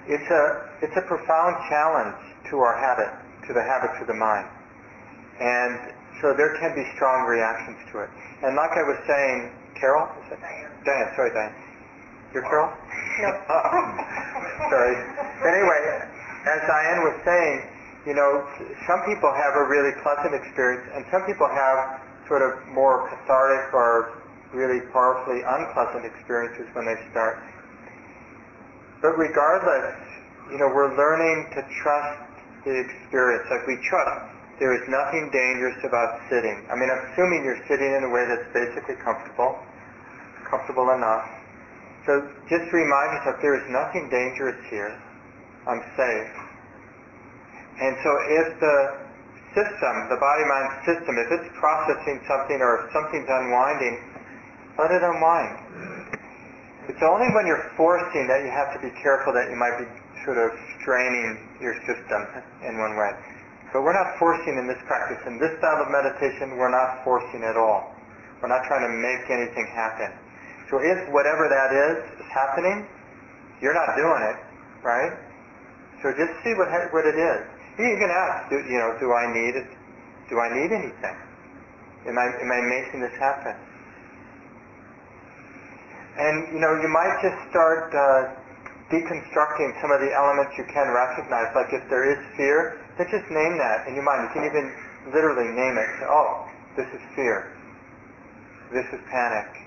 [0.07, 0.43] it's a,
[0.81, 2.17] it's a profound challenge
[2.49, 3.11] to our habit,
[3.47, 4.47] to the habits of the mind.
[5.39, 8.09] And so there can be strong reactions to it.
[8.41, 10.07] And like I was saying, Carol?
[10.29, 10.71] Diane.
[10.85, 11.53] Diane, sorry, Diane.
[12.35, 12.67] You're Carol?
[13.23, 13.31] No.
[13.47, 14.95] Oh, sorry.
[15.47, 15.81] Anyway,
[16.43, 17.63] as Diane was saying,
[18.03, 18.43] you know,
[18.87, 23.71] some people have a really pleasant experience, and some people have sort of more cathartic
[23.71, 24.11] or
[24.51, 27.39] really powerfully unpleasant experiences when they start.
[29.01, 29.95] But regardless,
[30.51, 32.19] you know, we're learning to trust
[32.65, 33.47] the experience.
[33.47, 34.27] Like we trust
[34.59, 36.59] there is nothing dangerous about sitting.
[36.67, 39.55] I mean, assuming you're sitting in a way that's basically comfortable,
[40.49, 41.44] comfortable enough.
[42.05, 44.93] So just remind yourself there is nothing dangerous here.
[45.65, 46.33] I'm safe.
[47.81, 48.77] And so if the
[49.57, 53.95] system, the body-mind system, if it's processing something or if something's unwinding,
[54.77, 55.55] let it unwind.
[56.87, 59.87] It's only when you're forcing that you have to be careful that you might be
[60.23, 62.21] sort of straining your system
[62.61, 63.17] in one way.
[63.73, 65.19] But we're not forcing in this practice.
[65.25, 67.91] In this style of meditation, we're not forcing at all.
[68.39, 70.13] We're not trying to make anything happen.
[70.69, 72.87] So if whatever that is is happening,
[73.61, 74.37] you're not doing it,
[74.81, 75.13] right?
[76.01, 77.39] So just see what what it is.
[77.77, 79.69] You can ask, do, you know, do I need it?
[80.31, 81.17] Do I need anything?
[82.07, 83.53] Am I am I making this happen?
[86.17, 88.31] And you know, you might just start uh,
[88.89, 91.51] deconstructing some of the elements you can recognize.
[91.53, 94.29] Like if there is fear, then just name that in your mind.
[94.29, 94.65] You can even
[95.11, 95.89] literally name it.
[96.07, 96.47] Oh,
[96.77, 97.51] this is fear.
[98.71, 99.64] This is panic.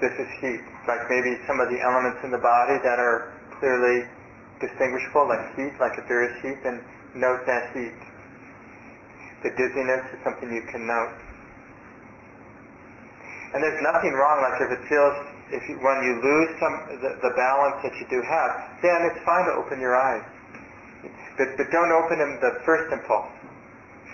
[0.00, 0.64] This is heat.
[0.88, 4.08] Like maybe some of the elements in the body that are clearly
[4.56, 5.76] distinguishable, like heat.
[5.76, 6.80] Like if there is heat, then
[7.12, 8.00] note that heat.
[9.44, 11.12] The dizziness is something you can note.
[13.52, 15.16] And there's nothing wrong, like if it feels
[15.52, 18.50] if you, when you lose some the, the balance that you do have,
[18.80, 20.22] then it's fine to open your eyes.
[21.36, 23.28] But, but don't open them the first impulse.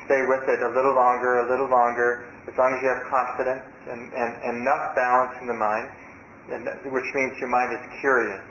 [0.09, 3.63] Stay with it a little longer, a little longer, as long as you have confidence
[3.87, 5.89] and, and, enough balance in the mind,
[6.91, 8.43] which means your mind is curious.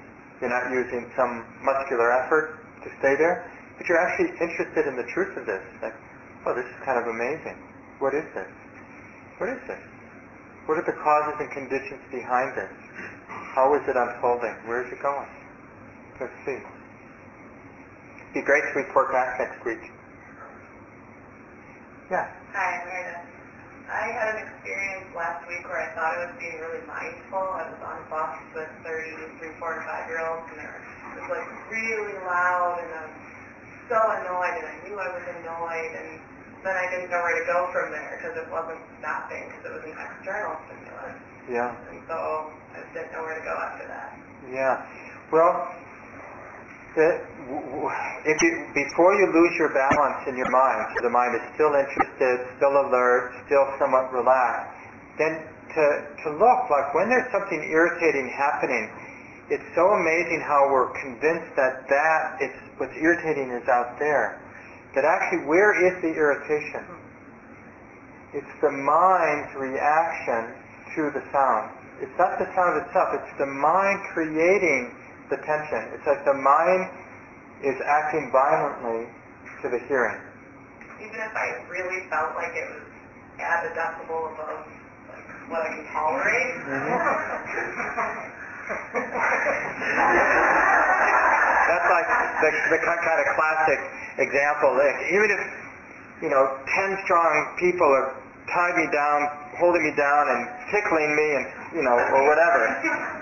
[0.41, 3.47] You're not using some muscular effort to stay there,
[3.77, 5.63] but you're actually interested in the truth of this.
[5.81, 5.95] Like,
[6.45, 7.55] oh, this is kind of amazing.
[7.99, 8.51] What is this?
[9.39, 9.79] What is this?
[10.65, 12.71] What are the causes and conditions behind this?
[13.55, 14.55] How is it unfolding?
[14.67, 15.29] Where is it going?
[16.19, 16.59] Let's see.
[16.59, 19.91] It'd Be great to report back next week.
[22.11, 22.27] Yeah.
[22.53, 23.34] Hi, Meredith.
[23.85, 27.37] I had an experience last week where I thought I was being really mindful.
[27.37, 31.29] I was on a bus with 33, 4, and 5 year olds, and it was
[31.29, 33.15] like really loud, and I was
[33.85, 36.09] so annoyed, and I knew I was annoyed, and
[36.65, 39.73] then I didn't know where to go from there because it wasn't stopping because it
[39.77, 41.17] was an external stimulus.
[41.45, 41.77] Yeah.
[41.93, 42.17] And so
[42.73, 44.17] I just didn't know where to go after that.
[44.49, 44.81] Yeah.
[45.29, 45.69] Well,
[46.95, 51.75] if you, before you lose your balance in your mind, so the mind is still
[51.75, 54.71] interested, still alert, still somewhat relaxed,
[55.19, 55.43] then
[55.75, 55.83] to,
[56.23, 58.87] to look like when there's something irritating happening,
[59.51, 64.41] it's so amazing how we're convinced that that it's what's irritating is out there
[64.95, 66.81] that actually where is the irritation?
[68.33, 70.55] It's the mind's reaction
[70.95, 71.71] to the sound.
[71.99, 74.95] It's not the sound itself, it's the mind creating
[75.29, 75.89] the tension.
[75.93, 76.89] It's like the mind
[77.63, 79.07] is acting violently
[79.61, 80.19] to the hearing.
[81.01, 82.83] Even if I really felt like it was
[83.39, 84.67] at a decibel above
[85.09, 86.55] like what I can tolerate.
[86.65, 88.31] Mm-hmm.
[91.65, 92.09] That's like
[92.41, 93.79] the, the kind of classic
[94.17, 94.77] example.
[94.77, 95.41] Like, Even if,
[96.21, 98.15] you know, ten strong people are
[98.53, 101.45] tying me down, holding me down, and tickling me, and
[101.75, 102.69] you know, or whatever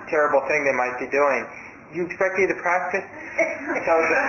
[0.11, 1.47] terrible thing they might be doing,
[1.93, 3.05] you expect me to practice?
[3.63, 4.19] So the,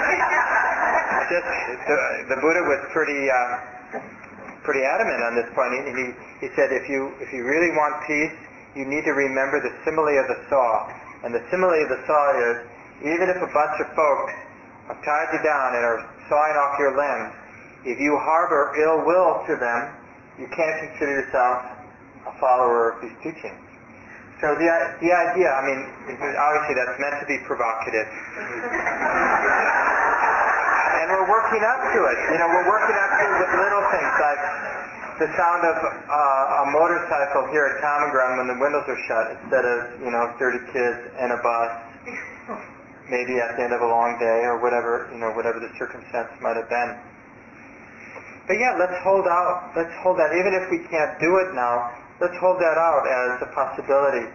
[1.31, 1.47] just
[1.87, 1.97] the,
[2.35, 4.01] the Buddha was pretty uh,
[4.65, 5.71] pretty adamant on this point.
[5.75, 6.05] He, he
[6.47, 8.35] he said if you if you really want peace,
[8.75, 10.91] you need to remember the simile of the saw.
[11.23, 12.57] And the simile of the saw is
[13.05, 14.33] even if a bunch of folks
[14.89, 17.33] have tied you down and are sawing off your limbs,
[17.85, 19.81] if you harbor ill will to them,
[20.39, 21.63] you can't consider yourself
[22.27, 23.74] a follower of these teachings.
[24.45, 24.69] So the,
[25.01, 25.89] the idea, I mean,
[26.21, 28.05] obviously that's meant to be provocative.
[31.01, 32.19] and we're working up to it.
[32.29, 34.43] You know, we're working up to it with little things like
[35.17, 39.33] the sound of uh, a motorcycle here at Common Ground when the windows are shut
[39.41, 41.73] instead of, you know, 30 kids and a bus
[43.09, 46.29] maybe at the end of a long day or whatever, you know, whatever the circumstance
[46.45, 47.01] might have been.
[48.45, 52.04] But yeah, let's hold out, let's hold that, even if we can't do it now,
[52.21, 54.27] let's hold that out as a possibility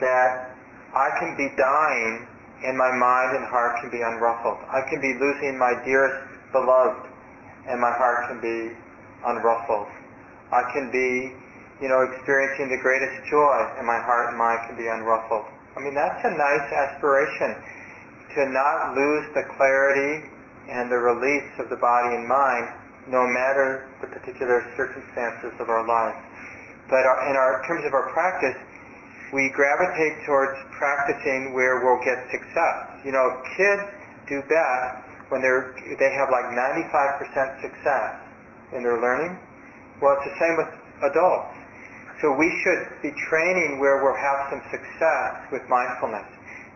[0.00, 0.56] that
[0.94, 2.26] I can be dying
[2.64, 4.56] and my mind and heart can be unruffled.
[4.72, 7.12] I can be losing my dearest beloved
[7.68, 8.72] and my heart can be
[9.24, 9.88] unruffled.
[10.52, 11.36] I can be,
[11.82, 15.44] you know, experiencing the greatest joy and my heart and mind can be unruffled.
[15.76, 17.60] I mean, that's a nice aspiration
[18.36, 20.28] to not lose the clarity
[20.70, 22.72] and the release of the body and mind,
[23.08, 26.16] no matter the particular circumstances of our life.
[26.88, 28.56] But our, in our in terms of our practice,
[29.32, 33.02] we gravitate towards practicing where we'll get success.
[33.04, 33.82] You know, kids
[34.28, 38.10] do best when they're they have like 95% success
[38.72, 39.38] in their learning.
[40.00, 40.70] Well, it's the same with
[41.10, 41.56] adults.
[42.22, 46.24] So we should be training where we'll have some success with mindfulness.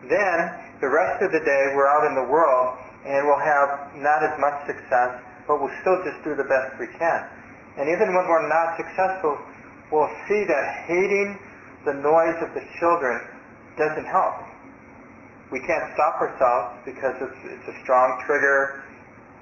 [0.05, 0.37] Then
[0.81, 4.37] the rest of the day we're out in the world and we'll have not as
[4.37, 5.17] much success,
[5.47, 7.25] but we'll still just do the best we can.
[7.77, 9.37] And even when we're not successful,
[9.91, 11.37] we'll see that hating
[11.85, 13.19] the noise of the children
[13.77, 14.39] doesn't help.
[15.51, 18.83] We can't stop ourselves because it's, it's a strong trigger.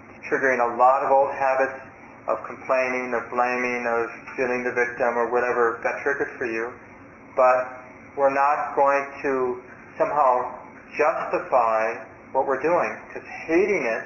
[0.10, 1.78] It's triggering a lot of old habits
[2.28, 6.74] of complaining, of blaming, of feeling the victim, or whatever got triggered for you.
[7.36, 7.70] But
[8.18, 9.62] we're not going to
[9.98, 10.58] somehow
[10.98, 12.02] justify
[12.32, 14.06] what we're doing because hating it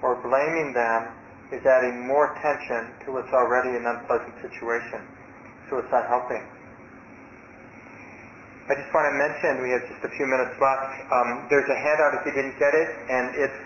[0.00, 1.08] or blaming them
[1.52, 5.00] is adding more tension to what's already an unpleasant situation.
[5.66, 6.42] Not helping.
[8.70, 10.94] I just want to mention, we have just a few minutes left.
[11.10, 13.58] Um, there's a handout if you didn't get it, and it's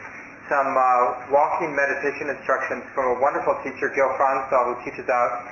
[0.49, 5.45] some uh, walking meditation instructions from a wonderful teacher, Gil Fronsdal, who teaches out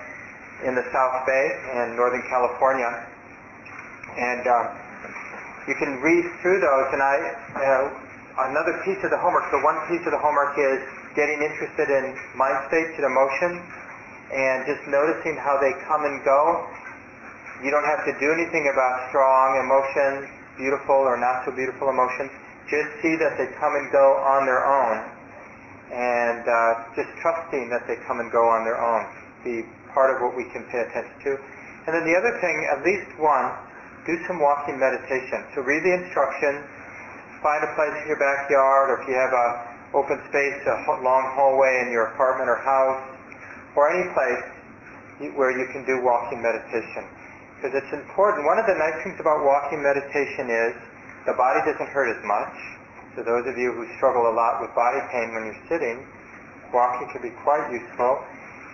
[0.64, 1.44] in the South Bay
[1.84, 2.96] in Northern California.
[4.16, 4.72] And uh,
[5.68, 7.16] you can read through those, and I,
[7.60, 10.80] uh, another piece of the homework, so one piece of the homework is
[11.12, 13.60] getting interested in mind states and emotions,
[14.32, 16.68] and just noticing how they come and go,
[17.64, 20.30] you don't have to do anything about strong emotions,
[20.60, 22.30] beautiful or not so beautiful emotions.
[22.70, 24.96] Just see that they come and go on their own,
[25.90, 29.08] and uh, just trusting that they come and go on their own.
[29.42, 29.64] Be
[29.96, 31.30] part of what we can pay attention to.
[31.88, 33.48] And then the other thing, at least one,
[34.04, 35.48] do some walking meditation.
[35.56, 36.60] So read the instructions,
[37.40, 39.48] find a place in your backyard, or if you have a
[39.96, 43.17] open space, a long hallway in your apartment or house,
[43.76, 47.04] or any place where you can do walking meditation
[47.58, 48.46] because it's important.
[48.46, 50.78] One of the nice things about walking meditation is
[51.26, 52.54] the body doesn't hurt as much.
[53.18, 56.06] So those of you who struggle a lot with body pain when you're sitting,
[56.70, 58.22] walking can be quite useful.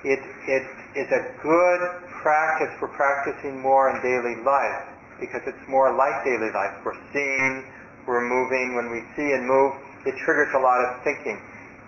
[0.04, 0.64] It, it
[1.00, 1.80] is a good
[2.20, 4.84] practice for practicing more in daily life
[5.16, 6.76] because it's more like daily life.
[6.84, 7.64] We're seeing,
[8.04, 8.76] we're moving.
[8.76, 9.72] When we see and move,
[10.04, 11.40] it triggers a lot of thinking.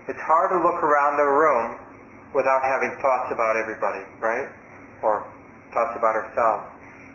[0.09, 1.77] It's hard to look around the room
[2.37, 4.53] without having thoughts about everybody, right?
[5.01, 5.25] Or
[5.73, 6.69] thoughts about ourselves.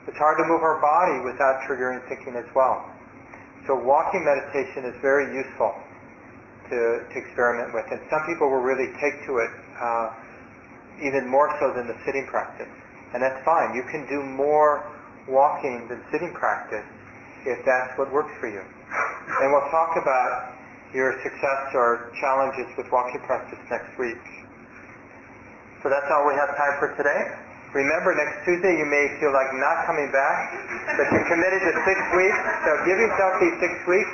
[0.09, 2.81] It's hard to move our body without triggering thinking as well.
[3.69, 5.77] So walking meditation is very useful
[6.73, 7.85] to, to experiment with.
[7.93, 10.09] And some people will really take to it uh,
[11.05, 12.69] even more so than the sitting practice.
[13.13, 13.77] And that's fine.
[13.77, 14.81] You can do more
[15.29, 16.85] walking than sitting practice
[17.45, 18.61] if that's what works for you.
[18.61, 20.57] And we'll talk about
[20.93, 24.40] your success or challenges with walking practice next week.
[25.83, 27.21] So that's all we have time for today.
[27.73, 30.53] Remember, next Tuesday you may feel like not coming back,
[30.97, 34.11] but you're committed to six weeks, so give yourself these six weeks.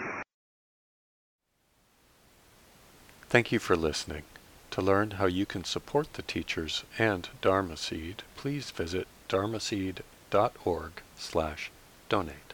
[3.30, 4.23] Thank you for listening.
[4.72, 10.91] To learn how you can support the teachers and Dharma Seed, please visit dharma dharmaseed.org
[11.18, 11.72] slash
[12.10, 12.47] donate.